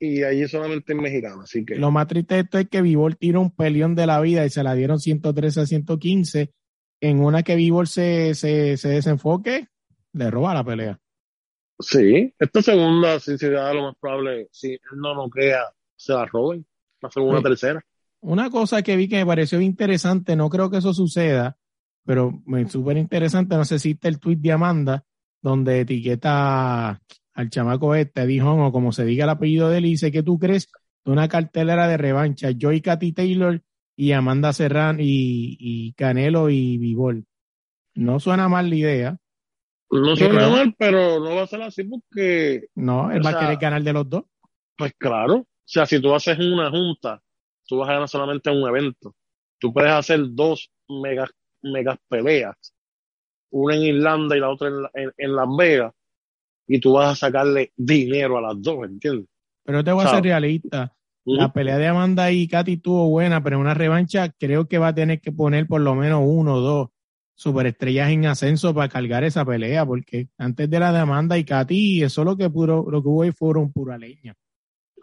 [0.00, 3.16] y allí solamente en mexicano, así que Lo más triste de esto es que Vivol
[3.16, 6.52] tiró un peleón de la vida y se la dieron 113 a 115.
[7.00, 9.68] En una que Vivol se, se, se desenfoque,
[10.12, 10.98] le roba la pelea.
[11.80, 15.60] sí, esta segunda, si se da lo más probable, si él no noquea,
[15.96, 16.66] se la roben,
[17.00, 17.44] la segunda, Sí.
[17.44, 17.84] tercera.
[18.20, 21.56] Una cosa que vi que me pareció interesante, no creo que eso suceda,
[22.04, 25.04] pero me súper interesante, no sé si está el tweet de Amanda,
[25.40, 27.00] donde etiqueta
[27.38, 30.22] al chamaco este, Dijon, o como se diga el apellido de él, y dice que
[30.24, 30.70] tú crees
[31.04, 33.62] de una cartelera de revancha, yo y Katy Taylor
[33.96, 37.24] y Amanda Serrano y, y Canelo y Vivol.
[37.94, 39.10] No suena mal la idea,
[39.90, 43.38] No Pero- suena mal, pero no va a ser así porque, no, él va sea-
[43.38, 44.24] a querer ganar de los dos.
[44.76, 47.22] pues claro, o sea, si tú haces una junta,
[47.66, 49.14] tú vas a ganar solamente un evento.
[49.60, 51.30] Tú puedes hacer dos megas,
[51.62, 52.56] megas peleas,
[53.50, 55.94] una en Irlanda y la otra en, la- en, en Las Vegas,
[56.68, 59.26] y tú vas a sacarle dinero a las dos, ¿entiendes?
[59.64, 60.94] Pero te voy a ser realista.
[61.24, 64.88] La pelea de Amanda y Katy estuvo buena, pero en una revancha creo que va
[64.88, 66.88] a tener que poner por lo menos uno o dos
[67.34, 72.02] superestrellas en ascenso para cargar esa pelea, porque antes de la de Amanda y Katy,
[72.02, 74.34] eso lo que puro, lo que hubo ahí fueron pura leña.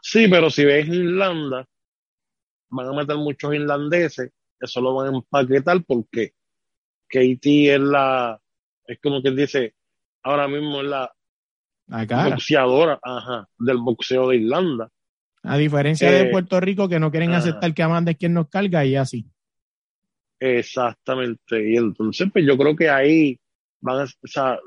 [0.01, 1.67] Sí, pero si ves Irlanda,
[2.69, 6.33] van a meter muchos irlandeses, eso lo van a empaquetar porque
[7.07, 8.39] Katie es la,
[8.85, 9.75] es como que dice,
[10.23, 11.14] ahora mismo es la
[11.87, 12.29] La cara.
[12.31, 14.89] boxeadora, ajá, del boxeo de Irlanda.
[15.43, 17.39] A diferencia de Eh, Puerto Rico, que no quieren ajá.
[17.39, 19.25] aceptar que Amanda es quien nos carga, y así.
[20.39, 21.71] Exactamente.
[21.71, 23.39] Y entonces, pues yo creo que ahí
[23.81, 24.57] van a, o sea,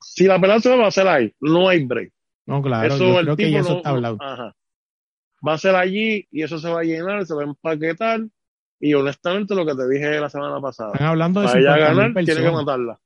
[0.00, 2.12] si la pelea se va a hacer ahí, no hay break.
[2.46, 4.18] No, claro, eso yo el creo que ya eso no- está hablado.
[4.20, 4.54] ajá.
[5.46, 8.20] Va a ser allí y eso se va a llenar, se va a empaquetar.
[8.80, 11.94] Y honestamente, lo que te dije la semana pasada, Están hablando de para ella 50
[11.94, 12.98] ganar, tiene que matarla.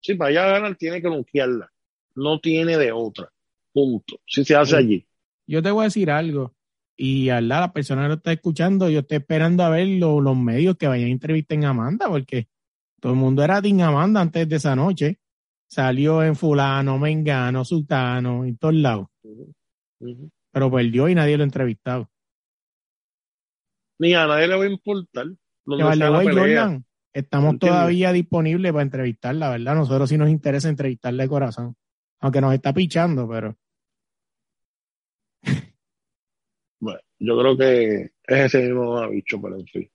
[0.00, 1.70] Sí, para ella ganar, tiene que noquearla.
[2.14, 3.28] No tiene de otra.
[3.72, 4.18] Punto.
[4.26, 4.76] Si se hace Sí.
[4.76, 5.06] allí.
[5.46, 6.54] Yo te voy a decir algo,
[6.96, 10.20] y a la, la persona que lo está escuchando, yo estoy esperando a ver lo-
[10.20, 12.48] los medios que vayan a entrevistar a Amanda, porque
[13.00, 15.18] todo el mundo era Team Amanda antes de esa noche.
[15.68, 19.06] Salió en fulano, mengano, sultano, en todos lados,
[20.52, 22.10] pero perdió y nadie lo ha entrevistado.
[23.98, 26.38] Ni a nadie le va a importar Que.
[26.40, 29.74] Jordan, estamos todavía disponibles para entrevistarla, ¿verdad?
[29.76, 31.76] Nosotros sí nos interesa entrevistarla de corazón,
[32.20, 33.56] aunque nos está pichando, pero
[36.80, 39.90] Bueno, yo creo que es ese mismo bicho, pero en fin.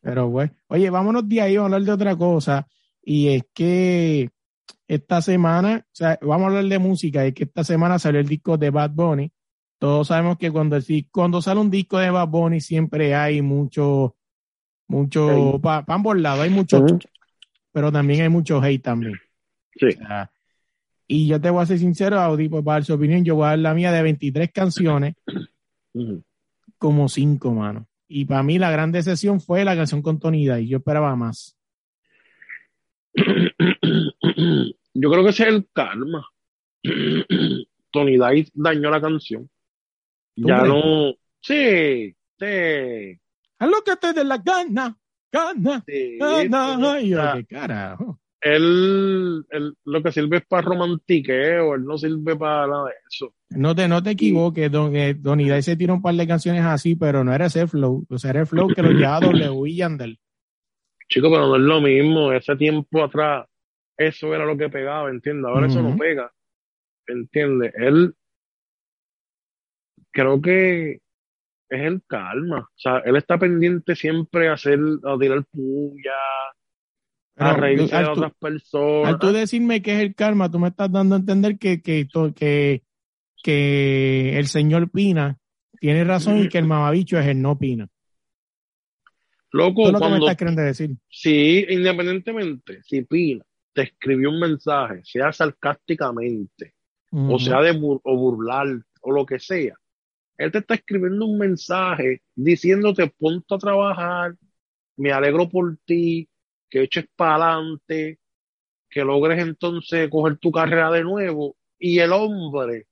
[0.00, 2.66] Pero bueno, oye, vámonos de ahí, vamos a hablar de otra cosa.
[3.02, 4.30] Y es que
[4.88, 8.28] esta semana, o sea, vamos a hablar de música, es que esta semana salió el
[8.28, 9.32] disco de Bad Bunny.
[9.78, 14.16] Todos sabemos que cuando, el cuando sale un disco de Bad Bunny siempre hay mucho,
[14.88, 16.84] mucho, para ambos lados, hay mucho,
[17.70, 19.14] pero también hay mucho hate también.
[19.76, 19.88] Sí.
[19.88, 20.30] O sea,
[21.06, 23.46] y yo te voy a ser sincero, Audi, pues para dar su opinión, yo voy
[23.46, 25.14] a dar la mía de 23 canciones,
[26.78, 27.86] como 5, mano.
[28.08, 31.56] Y para mí la gran decepción fue la canción con Tonida y yo esperaba más.
[34.96, 36.28] Yo creo que ese es el karma.
[37.90, 39.48] Tony Dice dañó la canción.
[40.36, 40.68] ¿Tú Ya crees?
[40.74, 41.14] no.
[41.40, 42.14] Sí.
[42.38, 43.20] este.
[43.58, 44.96] Haz lo que te dé la gana,
[45.30, 47.00] gana, Sí, gana.
[47.00, 48.20] Y yo, qué carajo.
[48.44, 53.34] Él, él lo que sirve es para romantiqueo, él no sirve para nada de eso.
[53.48, 56.62] No te, no te equivoques, Don, eh, Don Iday se tiró un par de canciones
[56.62, 58.04] así, pero no era ese flow.
[58.08, 60.18] O sea, era el flow que lo llevaba W y Yandel.
[61.08, 62.32] Chico, pero no es lo mismo.
[62.32, 63.46] Ese tiempo atrás,
[63.96, 65.46] eso era lo que pegaba, ¿entiendes?
[65.46, 66.30] Ahora eso no pega,
[67.06, 67.72] ¿entiendes?
[67.76, 68.14] Él,
[70.10, 71.00] creo que
[71.70, 72.60] es el calma.
[72.60, 76.12] O sea, él está pendiente siempre a hacer, a tirar puya,
[77.38, 79.04] a reírse de tú- otras personas.
[79.14, 82.06] Al tú decirme que es el karma, tú me estás dando a entender que, que,
[82.34, 82.82] que,
[83.42, 85.38] que el señor Pina
[85.80, 87.88] tiene razón y que el mamabicho es el no Pina.
[89.52, 90.90] Loco, Eso es lo que me cuando estás queriendo decir.
[91.08, 96.74] Sí, independientemente, si Pina te escribió un mensaje, sea sarcásticamente,
[97.26, 98.66] o sea de bur- o burlar,
[99.02, 99.74] o lo que sea,
[100.38, 104.36] él te está escribiendo un mensaje diciéndote ponte a trabajar,
[104.96, 106.28] me alegro por ti,
[106.68, 108.18] que eches para adelante,
[108.90, 111.56] que logres entonces coger tu carrera de nuevo.
[111.78, 112.86] Y el hombre,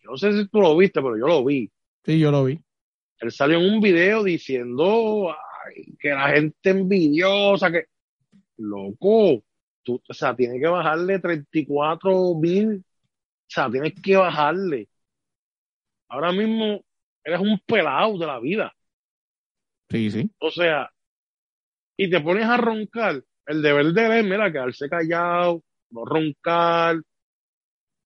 [0.00, 1.70] yo no sé si tú lo viste, pero yo lo vi.
[2.04, 2.60] Sí, yo lo vi.
[3.20, 7.86] Él salió en un video diciendo ay, que la gente envidiosa, que
[8.58, 9.42] loco,
[9.82, 12.84] tú, o sea, tienes que bajarle 34 mil, o
[13.48, 14.88] sea, tienes que bajarle.
[16.08, 16.82] Ahora mismo
[17.24, 18.74] eres un pelado de la vida,
[19.90, 20.30] Sí, sí.
[20.40, 20.90] o sea,
[21.98, 23.22] y te pones a roncar.
[23.44, 27.02] El deber de él mira, quedarse callado, no roncar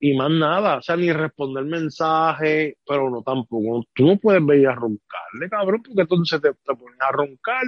[0.00, 3.84] y más nada, o sea, ni responder mensajes, pero no tampoco.
[3.94, 7.62] Tú no puedes venir a roncarle, cabrón, porque entonces te, te pones a roncar,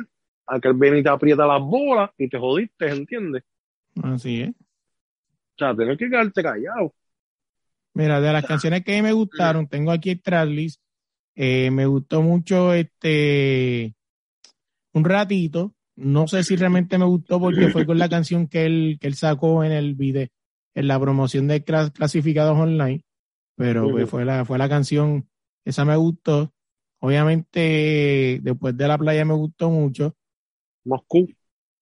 [0.46, 3.44] a que él viene y te aprieta las bolas y te jodiste, ¿entiendes?
[4.02, 4.50] Así es.
[4.50, 6.92] O sea, tienes que quedarte callado.
[7.92, 10.82] Mira, de las canciones que me gustaron, tengo aquí el tracklist.
[11.36, 13.94] Eh, me gustó mucho este
[14.92, 15.72] un ratito.
[15.96, 19.14] No sé si realmente me gustó porque fue con la canción que él, que él
[19.14, 20.28] sacó en el video,
[20.74, 23.04] en la promoción de clas- clasificados online.
[23.56, 25.28] Pero pues, fue la, fue la canción,
[25.64, 26.52] esa me gustó.
[27.00, 30.16] Obviamente, después de la playa me gustó mucho.
[30.88, 31.20] Moscú,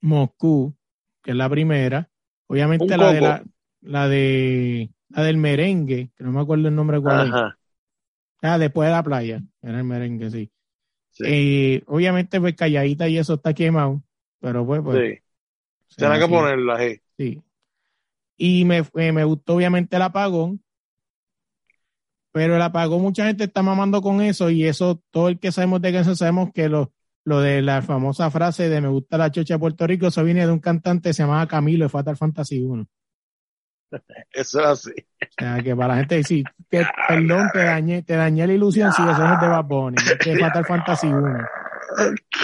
[0.01, 0.75] Moscú,
[1.23, 2.11] que es la primera.
[2.49, 3.45] Obviamente la de la,
[3.81, 7.37] la de la del merengue, que no me acuerdo el nombre cuál es.
[7.37, 7.57] ajá,
[8.43, 9.43] Ah, después de la playa.
[9.63, 10.51] Era el merengue, sí.
[11.23, 14.03] Sí, Eh, obviamente, pues calladita y eso está quemado.
[14.41, 15.19] Pero pues, pues.
[15.89, 15.97] sí.
[15.97, 17.03] Tienes que ponerla, eh.
[17.17, 17.43] sí.
[18.37, 20.63] Y me, eh, me gustó obviamente el apagón.
[22.33, 24.51] Pero el apagón, mucha gente está mamando con eso.
[24.51, 26.93] Y eso, todo el que sabemos de canción, sabemos que lo,
[27.25, 30.47] lo de la famosa frase de me gusta la chocha de Puerto Rico, eso viene
[30.47, 32.87] de un cantante que se llamaba Camilo de Fatal Fantasy 1.
[34.33, 34.91] Eso es así.
[35.21, 38.93] O sea, que para la gente decir, que, perdón, te dañé, te dañé la ilusión,
[38.93, 41.39] si eso es de Bad Bunny, de Fatal Fantasy 1.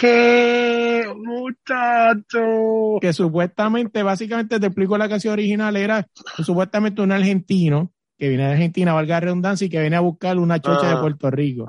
[0.01, 1.05] ¿Qué?
[1.17, 2.99] Muchacho.
[3.01, 6.07] Que supuestamente, básicamente te explico la canción original, era
[6.43, 10.39] supuestamente un argentino que viene de Argentina, valga la redundancia, y que viene a buscar
[10.39, 11.01] una chocha de Ah.
[11.01, 11.67] Puerto Rico.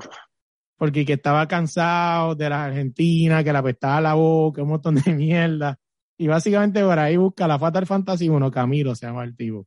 [0.76, 5.12] Porque que estaba cansado de la Argentina, que le apestaba la boca, un montón de
[5.12, 5.78] mierda.
[6.20, 9.60] Y básicamente por ahí busca la Fatal Fantasy 1, Camilo se llama el tipo.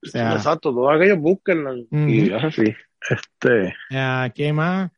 [0.00, 1.74] O sea, Exacto, todos aquellos búsquenla.
[1.90, 2.36] Y Ujú.
[2.36, 2.72] así.
[3.10, 3.74] Este.
[3.90, 4.92] Ah, ¿Qué más?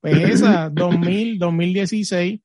[0.00, 2.40] Pues esa, 2000, 2016,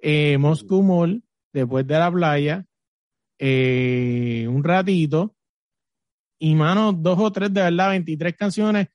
[0.00, 1.22] eh, Moscú Mall,
[1.54, 2.66] después de la playa,
[3.38, 5.34] eh, un ratito,
[6.38, 8.88] y mano, dos o tres, de verdad, 23 canciones,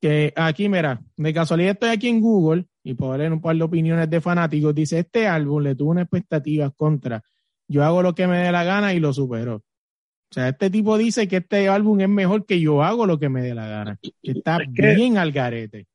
[0.00, 3.62] que aquí, mira, de casualidad estoy aquí en Google, y puedo leer un par de
[3.62, 7.22] opiniones de fanáticos, dice, este álbum le tuvo unas expectativas contra,
[7.68, 9.56] yo hago lo que me dé la gana y lo superó.
[9.56, 13.28] O sea, este tipo dice que este álbum es mejor que yo hago lo que
[13.28, 13.98] me dé la gana.
[14.02, 15.86] Que está Es que- bien al garete.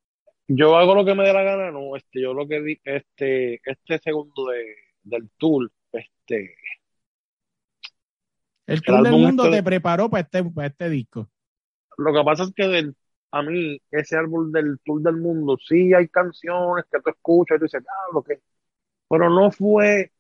[0.48, 3.62] Yo hago lo que me dé la gana, no, este, yo lo que di, este,
[3.64, 6.56] este segundo de, del tour, este,
[8.68, 11.30] El tour del mundo este- te preparó para este, para este disco.
[11.98, 12.96] lo que pasa es que del,
[13.32, 17.60] a mí, ese álbum del tour del mundo, sí hay canciones que tú escuchas y
[17.60, 18.40] tú dices, ah, lo que,
[19.10, 20.12] pero no fue,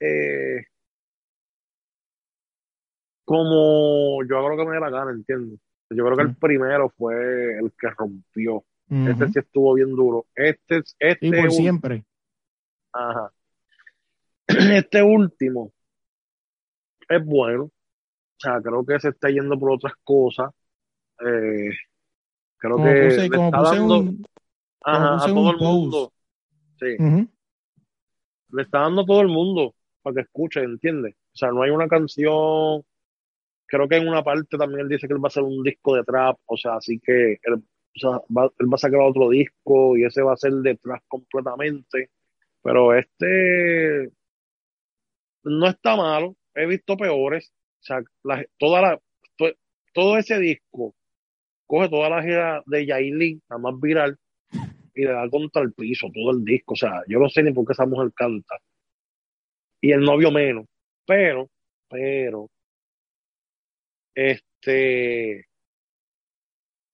[0.00, 0.64] eh,
[3.24, 5.60] como yo hago lo que me dé la gana, ¿entiendes?
[5.90, 8.64] Yo creo que el primero fue el que rompió.
[8.88, 10.26] Este sí estuvo bien duro.
[10.34, 12.04] Este, este, y por ul- siempre.
[12.92, 13.30] Ajá.
[14.48, 15.72] Este último
[17.08, 17.64] es bueno.
[17.64, 17.72] O
[18.38, 20.50] sea, creo que se está yendo por otras cosas.
[21.20, 21.70] Eh,
[22.56, 24.26] creo Como que puse, le está dando un.
[24.82, 26.12] ajá, puse a todo el mundo.
[26.80, 26.96] Sí,
[28.52, 31.14] le está dando a todo el mundo para que escuche, ¿entiendes?
[31.14, 32.82] O sea, no hay una canción.
[33.66, 35.96] Creo que en una parte también él dice que él va a hacer un disco
[35.96, 36.38] de trap.
[36.46, 37.62] O sea, así que él
[37.96, 41.02] o sea, va, él va a sacar otro disco y ese va a ser detrás
[41.08, 42.10] completamente.
[42.62, 44.10] Pero este
[45.44, 47.52] no está malo, he visto peores.
[47.80, 49.00] O sea, la, toda la,
[49.36, 49.46] to,
[49.94, 50.94] todo ese disco
[51.66, 54.18] coge toda la gira de Yailin, la más viral,
[54.94, 56.74] y le da contra el piso todo el disco.
[56.74, 58.56] O sea, yo no sé ni por qué esa mujer canta.
[59.80, 60.66] Y el novio menos.
[61.06, 61.48] Pero,
[61.88, 62.48] pero,
[64.14, 65.46] este,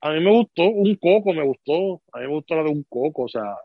[0.01, 2.85] a mí me gustó, un coco me gustó, a mí me gustó la de un
[2.85, 3.57] coco, o sea,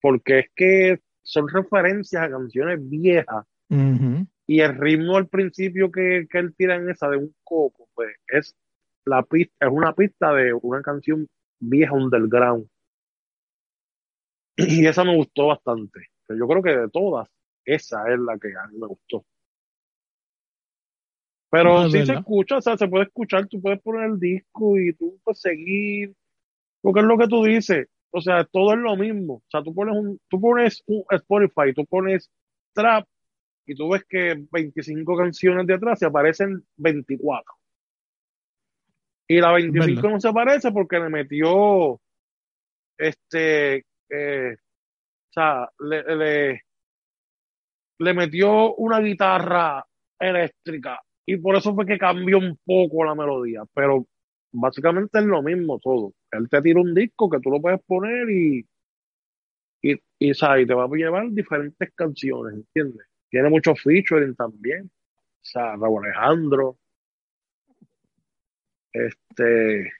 [0.00, 3.44] porque es que son referencias a canciones viejas
[4.46, 8.16] y el ritmo al principio que, que él tira en esa de un coco, pues
[8.28, 8.56] es
[9.04, 11.28] la pista, es una pista de una canción
[11.60, 12.66] vieja underground.
[14.56, 16.00] Y esa me gustó bastante.
[16.28, 17.28] Yo creo que de todas,
[17.74, 19.24] esa es la que a mí me gustó.
[21.50, 24.78] Pero No, sí se escucha, o sea, se puede escuchar, tú puedes poner el disco
[24.78, 26.14] y tú puedes seguir,
[26.82, 29.34] porque es lo que tú dices, o sea, todo es lo mismo.
[29.34, 32.30] O sea, tú pones un, tú pones un Spotify, tú pones
[32.72, 33.06] trap
[33.66, 37.54] y tú ves que 25 canciones de atrás se aparecen 24.
[39.28, 40.10] Y la 25 verdad.
[40.10, 42.00] no se aparece porque le metió,
[42.96, 46.62] este, eh, o sea, le, le,
[47.98, 49.84] le metió una guitarra
[50.18, 54.06] eléctrica y por eso fue que cambió un poco la melodía, pero
[54.52, 56.12] básicamente es lo mismo todo.
[56.30, 58.66] Él te tira un disco que tú lo puedes poner y,
[59.82, 60.64] y, y, ¿sabes?
[60.64, 63.06] y te va a llevar diferentes canciones, ¿entiendes?
[63.30, 66.78] Tiene muchos featuring también, o sea, Raúl Alejandro,
[68.92, 69.92] este,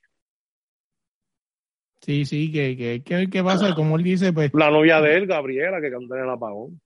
[2.01, 3.75] Sí, sí, que, que, que, ¿qué pasa?
[3.75, 6.81] Como él dice, pues la novia de él, Gabriela, que canta en el apagón.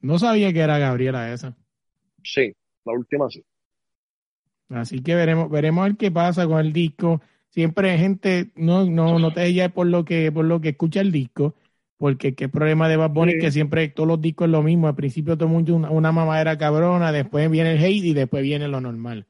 [0.00, 1.56] No sabía que era Gabriela esa.
[2.22, 2.52] Sí,
[2.84, 3.42] la última sí.
[4.68, 7.20] Así que veremos, veremos a ver qué pasa con el disco.
[7.50, 11.00] Siempre hay gente, no, no, no te dejes por lo que, por lo que escucha
[11.00, 11.54] el disco,
[11.96, 13.40] porque qué problema de Bad Bunny es Sí.
[13.40, 14.88] que siempre todos los discos es lo mismo.
[14.88, 18.42] Al principio todo el mundo una, una mamadera cabrona, después viene el hate y después
[18.42, 19.26] viene lo normal.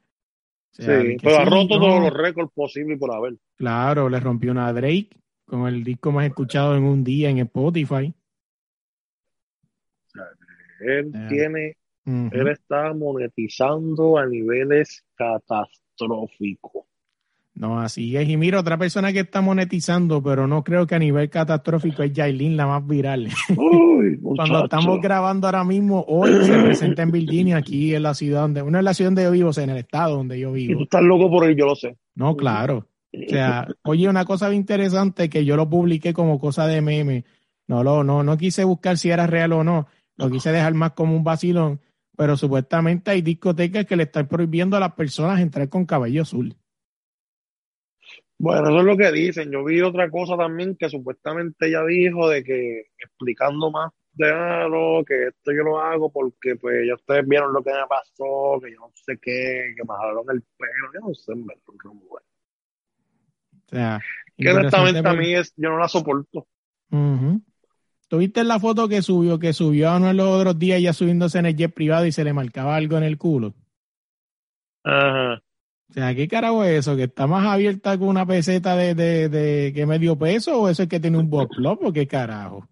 [0.79, 3.35] O sea, Sí, pero ha sí, roto no, todos los récords posibles por haber.
[3.55, 5.09] Claro, le rompió una Drake
[5.45, 8.13] con el disco más escuchado en un día en Spotify.
[10.79, 16.83] Él Eh, tiene, él está monetizando a niveles catastróficos.
[17.53, 18.29] No, así es.
[18.29, 22.13] Y mira, otra persona que está monetizando, pero no creo que a nivel catastrófico es
[22.13, 23.29] Yailin, la más viral.
[23.57, 28.41] Uy, Cuando estamos grabando ahora mismo, hoy se presenta en Virginia, aquí en la ciudad
[28.41, 30.49] donde, una es la ciudad donde yo vivo, o sea, en el estado donde yo
[30.55, 30.83] Y tú vivo.
[30.83, 31.97] estás loco por él, yo lo sé.
[32.13, 32.87] No, claro.
[33.11, 37.25] O sea, oye, una cosa interesante que yo lo publiqué como cosa de meme.
[37.67, 39.87] No, lo, no, no quise buscar si era real o no.
[40.17, 41.79] Lo quise dejar más como un vacilón.
[42.17, 46.55] Pero supuestamente hay discotecas que le están prohibiendo a las personas entrar con cabello azul.
[48.39, 49.51] Bueno, eso es lo que dicen.
[49.51, 55.05] Yo vi otra cosa también que supuestamente ella dijo de que explicando más de algo,
[55.05, 58.71] que esto yo lo hago porque pues ya ustedes vieron lo que me pasó, que
[58.71, 62.23] yo no sé qué, que me jalaron el pelo, yo no sé, mujer.
[63.53, 63.99] O sea,
[64.35, 66.47] Que honestamente a mí es, yo no la soporto.
[66.89, 67.41] Ujú.
[68.07, 71.39] ¿Tuviste la foto que subió, que subió a uno de los otros días ya subiéndose
[71.39, 73.53] en el jet privado y se le marcaba algo en el culo?
[74.83, 75.41] Ajá.
[75.89, 76.95] O sea, ¿qué carajo es eso?
[76.95, 80.83] ¿Que está más abierta con una peseta de, de, de que medio peso o eso
[80.83, 82.67] es que tiene un boxlop o qué carajo?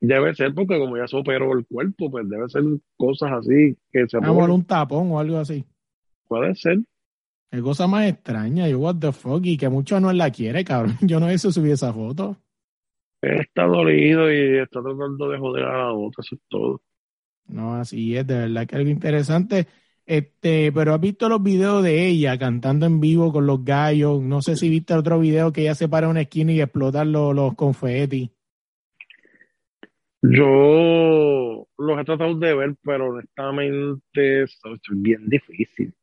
[0.00, 2.62] Debe ser porque como ya se operó el cuerpo, pues debe ser
[2.96, 4.50] cosas así que se ponen.
[4.50, 5.64] un tapón o algo así.
[6.28, 6.78] Puede ser.
[7.50, 8.68] Qué cosa más extraña.
[8.68, 10.96] Yo, what the fuck, y que mucho no la quiere, cabrón.
[11.00, 12.36] Yo no hice subir esa foto.
[13.20, 16.82] Está dolido y está tratando de joder a la otra, eso es todo.
[17.46, 19.66] No, así es, de verdad que algo interesante.
[20.06, 24.22] Este, pero has visto los videos de ella cantando en vivo con los gallos.
[24.22, 27.12] No sé si viste otro video que ella se para en una esquina y explotan
[27.12, 28.30] los, los confetis.
[30.22, 35.94] Yo los he tratado de ver, pero honestamente eso es bien difícil.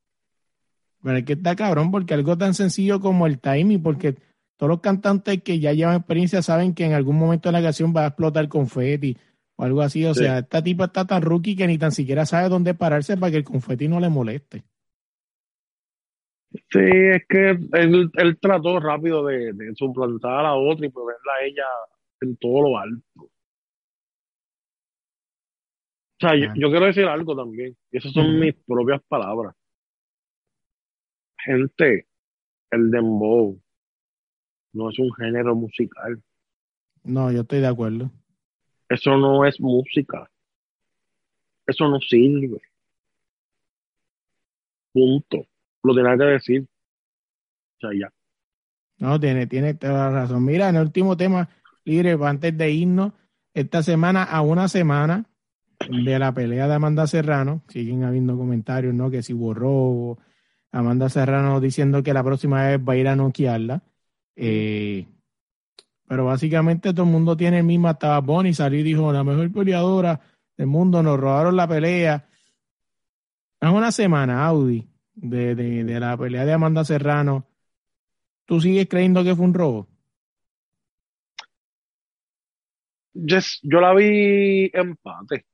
[1.03, 4.16] Pero es que está cabrón porque algo tan sencillo como el timing, porque
[4.58, 7.93] todos los cantantes que ya llevan experiencia saben que en algún momento de la canción
[7.95, 9.18] va a explotar confeti
[9.58, 10.06] o algo así.
[10.06, 10.22] O Sí.
[10.22, 13.38] sea, esta tipa está tan rookie que ni tan siquiera sabe dónde pararse para que
[13.38, 14.64] el confeti no le moleste.
[16.51, 21.34] Sí, es que él, él trató rápido de, de suplantar a la otra y ponerla
[21.41, 21.64] a ella
[22.22, 23.03] en todo lo alto.
[23.24, 23.30] O
[26.20, 26.53] sea, yo, Ah.
[26.56, 29.53] yo quiero decir algo también, y esas son mis propias palabras.
[31.43, 32.08] Gente,
[32.72, 33.60] el dembow
[34.76, 36.21] no es un género musical.
[37.03, 38.11] No, yo estoy de acuerdo.
[38.89, 40.30] Eso no es música.
[41.65, 42.61] Eso no sirve.
[44.91, 45.47] Punto.
[45.84, 46.67] Lo tenía que decir.
[47.78, 48.13] O sea, ya.
[48.97, 50.45] No, tiene, tiene toda la razón.
[50.45, 51.49] Mira, en el último tema,
[51.84, 53.13] libre, antes de irnos,
[53.53, 55.26] esta semana a una semana
[55.89, 59.09] de la pelea de Amanda Serrano, siguen habiendo comentarios, ¿no?
[59.09, 60.17] Que si borró
[60.71, 63.84] Amanda Serrano diciendo que la próxima vez va a ir a noquearla.
[64.36, 65.07] Eh,
[66.07, 69.51] pero básicamente todo el mundo tiene el mismo hasta Bonnie salió y dijo, la mejor
[69.51, 70.19] peleadora
[70.57, 72.27] del mundo, nos robaron la pelea.
[73.59, 77.47] Hace una semana, Audi, de, de, la pelea de Amanda Serrano.
[78.45, 79.88] ¿Tú sigues creyendo que fue un robo?
[83.13, 85.45] yo la vi empate.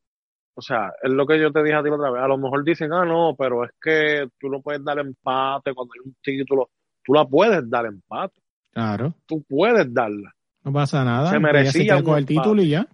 [0.55, 2.21] O sea, es lo que yo te dije a ti otra vez.
[2.21, 5.93] A lo mejor dicen, ah, no, pero es que tú no puedes dar empate cuando
[5.93, 6.71] hay un título.
[7.03, 8.40] Tú la puedes dar empate.
[8.71, 9.13] Claro.
[9.25, 10.33] Tú puedes darla.
[10.63, 11.29] No pasa nada.
[11.29, 12.87] Se merecía un el título y ya.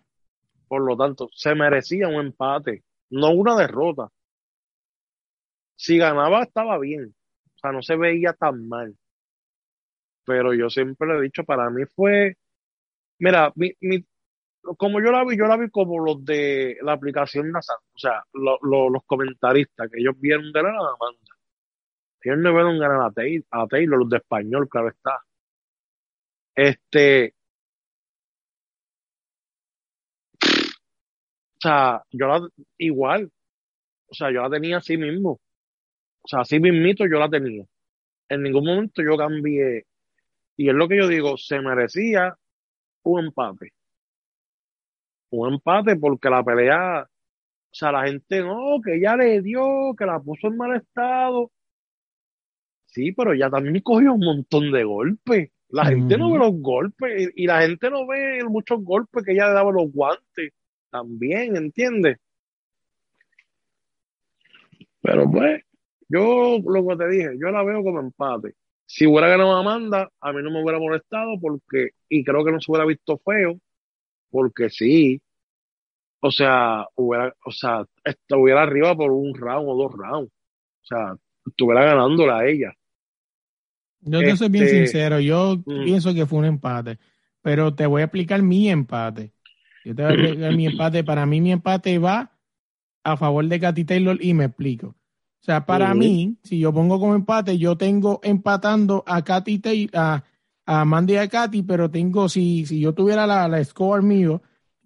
[0.68, 4.10] Por lo tanto, se merecía un empate, no una derrota.
[5.76, 7.14] Si ganaba estaba bien,
[7.56, 8.96] o sea, no se veía tan mal.
[10.26, 12.36] Pero yo siempre le he dicho, para mí fue,
[13.20, 14.04] mira, mi, mi,
[14.76, 18.24] como yo la vi, yo la vi como los de la aplicación NASA, o sea,
[18.34, 21.38] los comentaristas que ellos vieron ganar a Amanda.
[22.22, 25.22] Ellos no vieron ganar a Taylor, a Taylor, los de español, claro está.
[26.58, 27.34] Este,
[30.44, 32.48] o sea, yo la,
[32.78, 33.32] igual,
[34.08, 35.40] o sea, yo la tenía así mismo.
[36.24, 37.66] O sea, así mismito yo la tenía.
[38.30, 39.86] En ningún momento yo cambié.
[40.58, 42.38] Y es lo que yo digo, se merecía
[43.04, 43.74] un empate
[45.32, 50.06] un empate porque la pelea, o sea, la gente no, que ya le dio, que
[50.06, 51.52] la puso en mal estado.
[52.86, 55.52] Sí, pero ya también cogió un montón de golpes.
[55.70, 59.48] La gente no ve los golpes y, la gente no ve muchos golpes que ella
[59.48, 60.54] le daba los guantes.
[60.90, 62.18] También, ¿entiendes?
[65.02, 65.64] Pero pues,
[66.08, 68.56] yo lo que te dije, yo la veo como empate.
[68.86, 72.62] Si hubiera ganado Amanda, a mí no me hubiera molestado porque, y creo que no
[72.62, 73.60] se hubiera visto feo,
[74.30, 75.22] porque sí,
[76.22, 80.32] o sea, hubiera, o sea, estuviera arriba por un round o dos rounds.
[80.32, 81.16] O sea,
[81.46, 82.74] estuviera ganándola a ella.
[84.02, 85.84] Yo te soy bien este, sincero, yo mm.
[85.84, 87.00] pienso que fue un empate,
[87.42, 89.34] pero te voy a explicar mi empate.
[89.84, 91.04] Yo te voy a explicar mi empate.
[91.04, 92.32] Para mí, mi empate va
[93.04, 94.88] a favor de Katy Taylor y me explico.
[94.88, 99.92] O sea, para mí, si yo pongo como empate, yo tengo empatando a Katy Taylor,
[99.94, 100.24] a,
[100.66, 104.42] a Mandy y a Katy, pero tengo, si, si yo tuviera la, la score mío,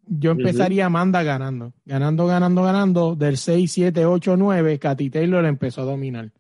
[0.06, 5.82] yo empezaría Amanda ganando, ganando, ganando, ganando, del 6, 7, 8, 9, Katy Taylor empezó
[5.82, 6.32] a dominar.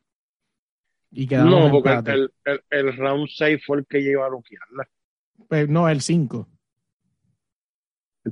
[1.12, 4.88] Y no, porque el, el, el, round 6 fue el que llevó a bloquearla.
[5.50, 6.48] Pues, no, el 5.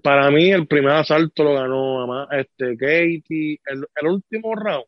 [0.02, 3.60] Para mí, el primer asalto lo ganó este, Katie.
[3.66, 4.86] El, el último round,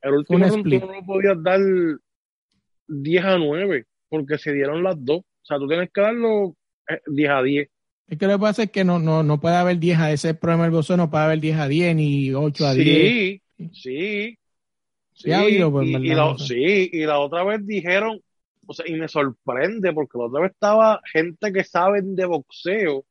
[0.00, 1.60] el último round tú no lo podías dar
[2.88, 5.18] 10 a 9, porque se dieron las dos.
[5.18, 6.56] O sea, tú tienes que darlo
[7.06, 7.68] 10 eh, a 10.
[8.08, 10.34] Es que lo que pasa es que no, no, no puede haber 10 a ese
[10.34, 12.86] problema del gozo, no puede haber 10 a 10 ni 8 a 10.
[12.86, 13.42] Sí,
[13.72, 14.38] sí.
[15.16, 15.30] Sí,
[15.70, 18.20] pues, y, la, sí, y la otra vez dijeron,
[18.66, 23.06] o sea, y me sorprende porque la otra vez estaba gente que saben de boxeo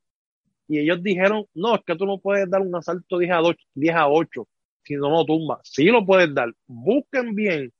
[0.67, 3.57] y ellos dijeron, no, es que tú no puedes dar un asalto 10 a, 8,
[3.73, 4.47] 10 a 8
[4.83, 5.59] si no lo tumba.
[5.63, 6.53] Sí lo puedes dar.
[6.67, 7.73] Busquen bien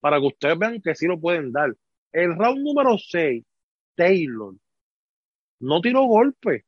[0.00, 1.74] para que ustedes vean que sí lo pueden dar.
[2.12, 3.42] El round número 6,
[3.94, 4.54] Taylor,
[5.60, 6.64] no tiró golpes.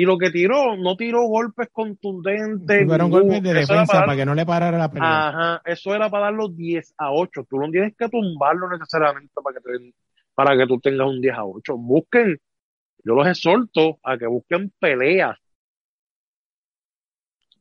[0.00, 2.86] Y lo que tiró, no tiró golpes contundentes.
[2.86, 5.28] Fueron golpes de defensa para, que no le parara la pelea.
[5.28, 7.46] Ajá, eso era para dar los 10 a 8.
[7.46, 9.92] Tú no tienes que tumbarlo necesariamente para que,
[10.34, 11.76] para que tú tengas un 10 a 8.
[11.76, 12.40] Busquen,
[13.04, 15.36] yo los exhorto a que busquen peleas.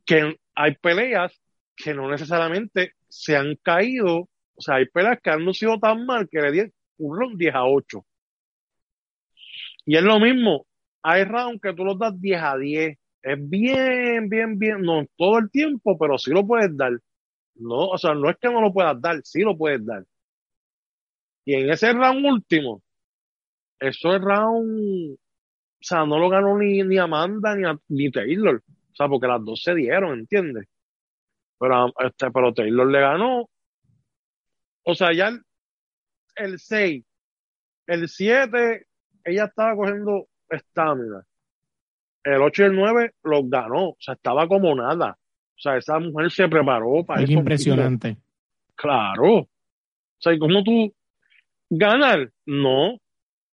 [0.05, 1.37] Que hay peleas
[1.75, 4.29] que no necesariamente se han caído.
[4.55, 7.65] O sea, hay peleas que han sido tan mal que le dieron un 10 a
[7.65, 8.05] 8.
[9.87, 10.67] Y es lo mismo,
[11.03, 12.97] hay round que tú los das 10 a 10.
[13.21, 16.93] Es bien, bien, bien, no todo el tiempo, pero sí lo puedes dar.
[17.55, 20.05] No, o sea, no es que no lo puedas dar, sí lo puedes dar.
[21.45, 22.81] Y en ese round último,
[23.79, 25.17] eso es round, o
[25.81, 28.63] sea, no lo ganó ni, ni Amanda ni, ni Taylor.
[28.91, 30.67] O sea, porque las dos se dieron, ¿entiendes?
[31.59, 33.49] Pero, este, pero Taylor le ganó.
[34.83, 35.41] O sea, ya el,
[36.35, 37.03] el 6,
[37.87, 38.87] el 7
[39.25, 41.25] ella estaba cogiendo estamina.
[42.23, 45.17] El 8 y el 9 los ganó, o sea, estaba como nada.
[45.59, 48.17] O sea, esa mujer se preparó para es impresionante.
[48.75, 49.39] Claro.
[49.39, 49.47] O
[50.17, 50.93] sea, ¿y cómo tú
[51.69, 52.31] ganar?
[52.45, 52.97] No.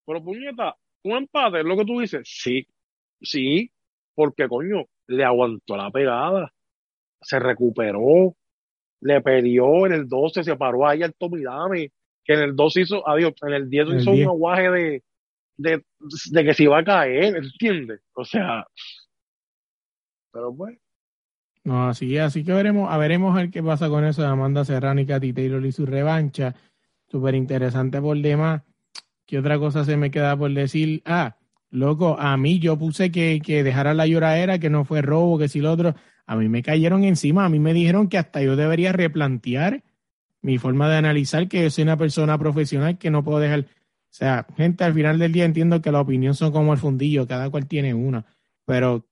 [0.04, 2.22] Pero puñeta, un empate es lo que tú dices.
[2.24, 2.66] Sí,
[3.20, 3.70] sí,
[4.14, 6.52] porque coño, le aguantó la pegada,
[7.20, 8.34] se recuperó,
[9.00, 11.90] le peleó en el 12, se paró ahí al Tomidame,
[12.24, 14.26] que en el 2 hizo, adiós, en el 10 En el hizo 10.
[14.26, 15.02] un aguaje de,
[15.56, 15.84] de,
[16.30, 18.00] de que se iba a caer, ¿entiendes?
[18.14, 18.66] O sea,
[20.32, 20.78] pero pues,
[21.64, 25.00] No, así, así que veremos, a veremos ver qué pasa con eso de Amanda Serrano
[25.00, 26.54] y Katy Taylor y su revancha.
[27.08, 28.62] Súper interesante por demás.
[29.26, 31.02] ¿Qué otra cosa se me queda por decir?
[31.04, 31.36] Ah,
[31.70, 35.48] loco, a mí yo puse que, que dejara la lloradera, que no fue robo, que
[35.48, 35.94] si lo otro.
[36.26, 39.84] A mí me cayeron encima, a mí me dijeron que hasta yo debería replantear
[40.42, 43.66] mi forma de analizar, que yo soy una persona profesional que no puedo dejar.
[44.16, 47.26] O sea, gente, al final del día entiendo que la opinión son como el fundillo,
[47.26, 48.24] cada cual tiene una.
[48.64, 49.06] Pero,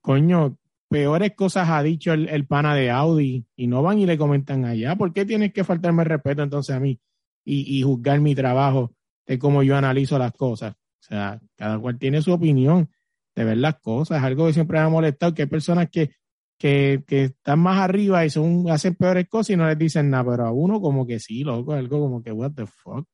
[0.00, 4.64] coño, peores cosas ha dicho el, pana de Audi y no van y le comentan
[4.64, 4.96] allá.
[4.96, 6.98] ¿Por qué tienes que faltarme el respeto entonces a mí
[7.44, 8.92] y, y juzgar mi trabajo
[9.28, 10.72] de cómo yo analizo las cosas?
[10.72, 12.90] O sea, cada cual tiene su opinión
[13.36, 14.18] de ver las cosas.
[14.18, 16.16] Es algo que siempre me ha molestado, que hay personas que,
[16.58, 20.32] que, que están más arriba y son, hacen peores cosas y no les dicen nada,
[20.32, 23.06] pero a uno como que sí, loco, algo como que, what the fuck.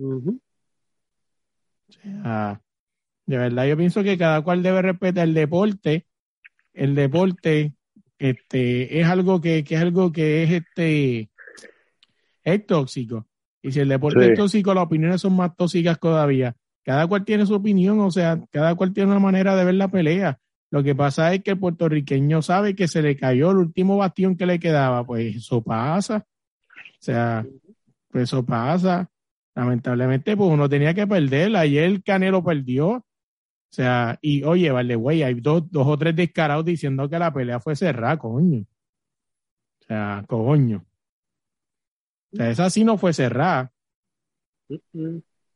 [0.00, 0.51] O
[1.92, 2.60] sea,
[3.26, 6.06] de verdad, yo pienso que cada cual debe respetar el deporte.
[6.72, 7.74] El deporte
[8.18, 11.30] este, es algo que, que es algo que es este
[12.44, 13.26] es tóxico.
[13.62, 14.32] Y si el deporte Sí.
[14.32, 16.56] es tóxico, las opiniones son más tóxicas todavía.
[16.84, 19.88] Cada cual tiene su opinión, o sea, cada cual tiene una manera de ver la
[19.88, 20.40] pelea.
[20.70, 24.36] Lo que pasa es que el puertorriqueño sabe que se le cayó el último bastión
[24.36, 26.26] que le quedaba, pues eso pasa.
[26.76, 27.46] O sea,
[28.10, 29.08] pues eso pasa.
[29.54, 31.56] Lamentablemente, pues uno tenía que perder.
[31.56, 32.88] Ayer Canelo perdió.
[32.90, 33.04] O
[33.74, 37.60] sea, y oye, vale, güey, hay dos, dos o tres descarados diciendo que la pelea
[37.60, 38.60] fue cerrada, coño.
[38.60, 40.84] O sea, coño.
[42.32, 43.72] O sea, esa sí no fue cerrada.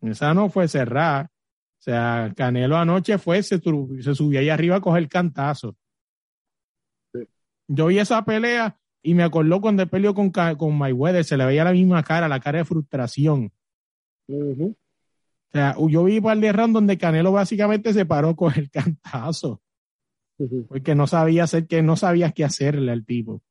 [0.01, 1.31] Esa no fue cerrada.
[1.79, 5.77] O sea, Canelo anoche fue, se, se subió ahí arriba a coger cantazo.
[7.69, 11.65] Yo vi esa pelea y me acordó cuando peleó con, con Mayweather, se le veía
[11.65, 13.53] la misma cara, la cara de frustración.
[14.29, 14.77] Ujú.
[15.49, 18.71] O sea, yo vi un par de rounds donde Canelo básicamente se paró con el
[18.71, 19.63] cantazo,
[20.69, 23.43] porque no sabía hacer que no sabía qué hacerle al tipo.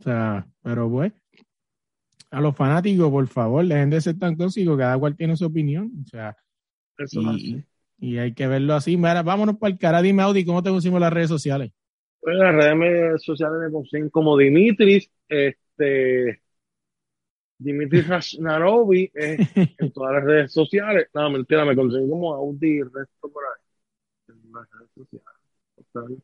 [0.00, 1.12] O sea, pero pues,
[2.30, 5.92] a los fanáticos, por favor, dejen de ser tan tóxicos, cada cual tiene su opinión.
[6.04, 6.36] O sea,
[7.12, 7.64] y,
[7.98, 8.96] y hay que verlo así.
[8.96, 10.02] Mira, vámonos para el cara.
[10.02, 11.72] Dime, Audi, ¿cómo te pusimos las redes sociales?
[12.20, 16.42] Pues las redes sociales me consiguen como Dimitris, este,
[17.58, 19.36] Dimitris Rasnarovi, eh,
[19.78, 21.08] en todas las redes sociales.
[21.14, 24.34] No, mentira, me consiguen como Audi y el resto por ahí.
[24.34, 26.22] En las redes sociales.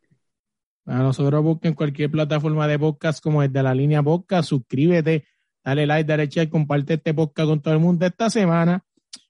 [0.87, 5.25] A nosotros busquen cualquier plataforma de podcast como desde la línea podcast, suscríbete,
[5.63, 8.07] dale like, dale share, comparte este podcast con todo el mundo.
[8.07, 8.85] Esta semana,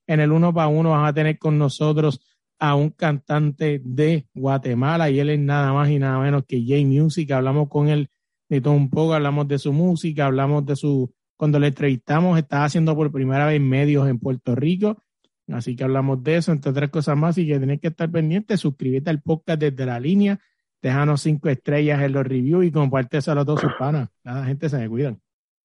[0.06, 2.20] en el uno para uno, vas a tener con nosotros
[2.58, 6.86] a un cantante de Guatemala y él es nada más y nada menos que J
[6.86, 7.30] Music.
[7.32, 8.08] Hablamos con él
[8.48, 12.66] de todo un poco, hablamos de su música, hablamos de su, cuando le entrevistamos, estaba
[12.66, 15.02] haciendo por primera vez medios en Puerto Rico.
[15.48, 18.58] Así que hablamos de eso, entre otras cosas más, y que tenés que estar pendiente,
[18.58, 20.38] suscríbete al podcast desde la línea
[20.82, 24.10] déjanos cinco estrellas en los reviews y compárteselo a todos sus panas.
[24.22, 25.18] Nada, gente, se me cuidan.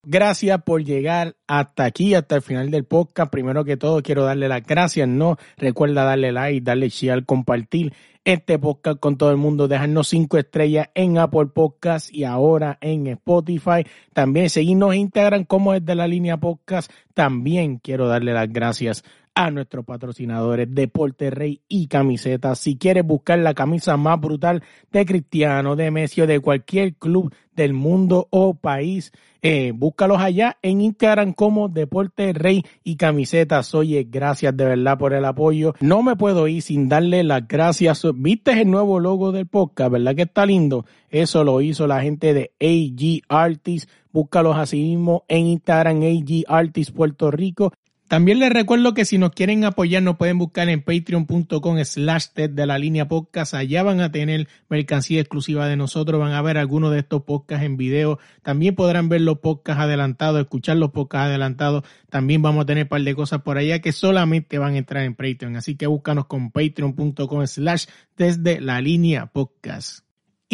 [0.07, 3.31] Gracias por llegar hasta aquí, hasta el final del podcast.
[3.31, 5.07] Primero que todo, quiero darle las gracias.
[5.07, 7.91] No, recuerda darle like, darle share, compartir
[8.23, 9.67] este podcast con todo el mundo.
[9.67, 13.83] Dejarnos cinco estrellas en Apple Podcast y ahora en Spotify.
[14.13, 16.91] También seguirnos en Instagram como es de la línea podcast.
[17.15, 19.03] También quiero darle las gracias
[19.35, 22.57] a nuestros patrocinadores Deporte Rey y Camisetas.
[22.57, 27.33] Si quieres buscar la camisa más brutal de Cristiano, de Messi o de cualquier club
[27.55, 33.75] del mundo o país, eh, búscalos allá en Instagram como Deporte Rey y Camisetas.
[33.75, 35.75] Oye, gracias de verdad por el apoyo.
[35.79, 38.03] No me puedo ir sin darle las gracias.
[38.15, 39.91] ¿Viste el nuevo logo del podcast?
[39.91, 40.85] ¿Verdad que está lindo?
[41.09, 43.87] Eso lo hizo la gente de AG Artists.
[44.11, 47.71] Búscalos así mismo en Instagram, AG Artists Puerto Rico.
[48.07, 52.65] También les recuerdo que si nos quieren apoyar nos pueden buscar en patreon.com slash de
[52.67, 53.55] la línea podcast.
[53.55, 57.65] Allá van a tener mercancía exclusiva de nosotros, van a ver algunos de estos podcasts
[57.65, 58.19] en video.
[58.43, 61.83] También podrán ver los podcasts adelantados, escuchar los podcasts adelantados.
[62.11, 65.03] También vamos a tener un par de cosas por allá que solamente van a entrar
[65.03, 65.55] en Patreon.
[65.55, 67.85] Así que búscanos con patreon.com slash
[68.15, 70.04] desde la línea podcast.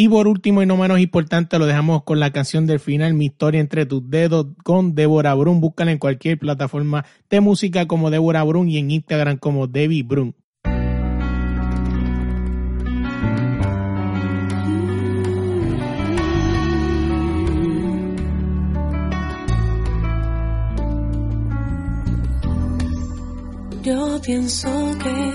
[0.01, 3.25] Y por último y no menos importante, lo dejamos con la canción del final, Mi
[3.25, 5.61] historia entre tus dedos, con Débora Brun.
[5.61, 10.33] Búscala en cualquier plataforma de música como Débora Brun y en Instagram como Debbie Brun.
[23.83, 25.33] Yo pienso que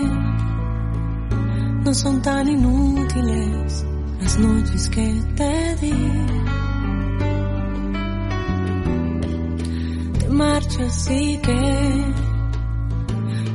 [1.85, 3.86] no son tan inútiles
[4.27, 5.95] las noches que te di.
[10.19, 11.61] Te marchas y que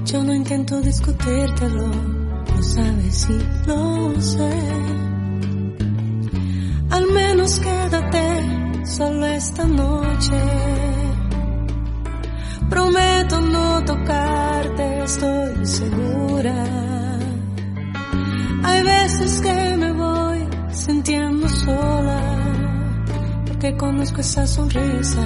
[0.06, 1.88] yo no intento discutírtelo,
[2.56, 4.54] lo sabes y lo sé.
[6.90, 8.26] Al menos quédate
[8.86, 10.42] solo esta noche.
[12.70, 16.56] Prometo no tocarte, estoy segura.
[18.64, 20.21] Hay veces que me voy
[20.74, 22.22] sintiendo sola,
[23.46, 25.26] porque conozco esa sonrisa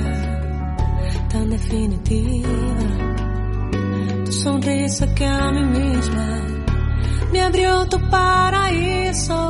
[1.29, 2.49] tan definitiva.
[4.25, 6.41] Tu sonrisa que a mí misma
[7.31, 9.41] me abrió tu paraíso.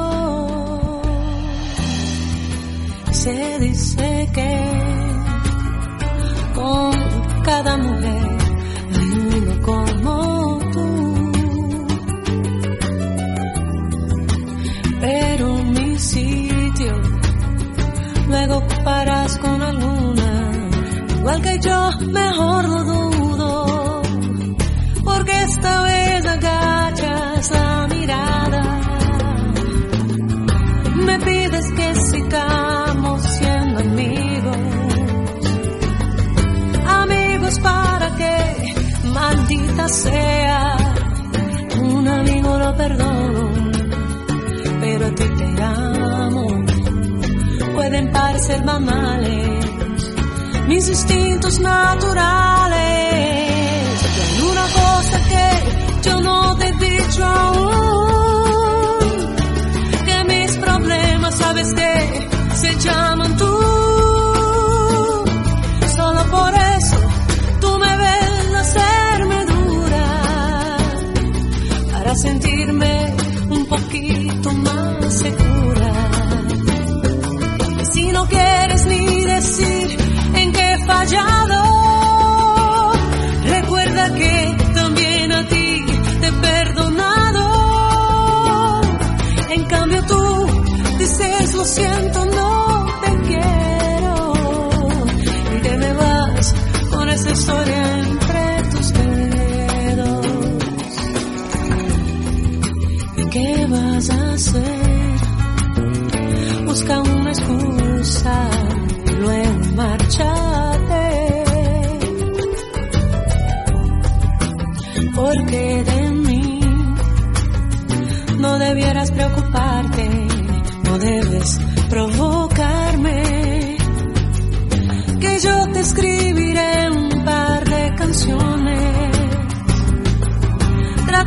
[3.12, 4.62] Se dice que
[6.54, 6.92] con
[7.44, 8.35] cada mujer
[16.00, 17.02] sitio
[18.28, 20.32] luego ocuparás con la luna.
[21.20, 24.02] Igual que yo, mejor lo dudo.
[25.04, 28.64] Porque esta vez agachas la mirada.
[30.96, 34.58] Me pides que sigamos siendo amigos.
[36.88, 38.76] Amigos para que,
[39.14, 40.78] maldita sea,
[41.82, 43.75] un amigo lo perdono,
[44.98, 46.46] pero a ti te amo.
[47.74, 49.66] Pueden parecer banales
[50.68, 52.76] mis instintos naturales.
[54.24, 59.00] Hay una cosa que yo no te he dicho aún,
[60.06, 63.54] que mis problemas sabes que se llaman tú.
[65.98, 66.98] Solo por eso
[67.60, 70.08] tú me ves hacerme dura,
[71.92, 73.15] para sentirme
[77.94, 79.98] si no quieres ni decir
[80.36, 81.62] en que he fallado.
[83.44, 85.86] Recuerda que también a ti
[86.22, 87.44] te he perdonado.
[89.50, 90.48] En cambio tú
[91.00, 92.26] dices lo siento,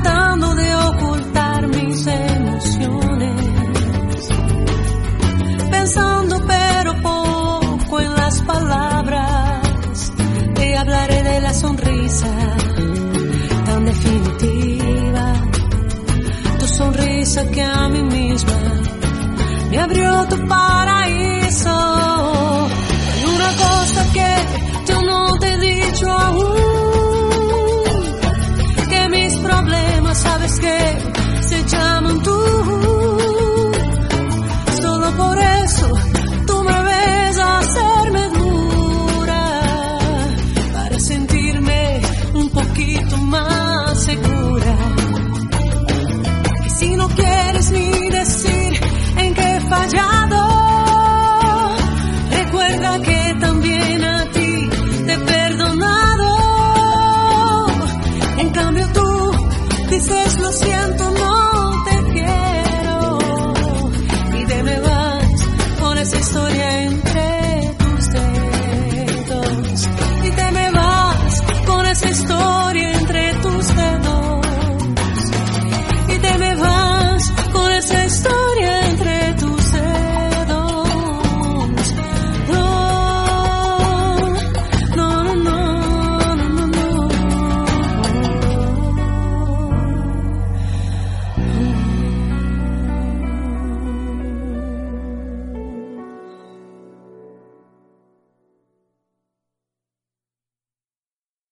[0.02, 3.48] tratando de ocultar mis emociones
[5.70, 10.12] pensando pero poco en las palabras.
[10.54, 12.28] Te hablaré de la sonrisa
[13.64, 15.34] tan definitiva,
[16.58, 18.52] tu sonrisa que a mí misma
[19.70, 21.70] me abrió tu paraíso.
[23.14, 26.77] Hay una cosa que yo no te he dicho aún,
[30.28, 30.78] sabes que
[31.50, 32.38] se llaman tú.
[34.82, 35.86] Solo por eso
[36.46, 39.44] tú me ves hacerme dura
[40.74, 41.80] para sentirme
[42.34, 44.74] un poquito más segura.
[46.66, 47.57] Y si no quieres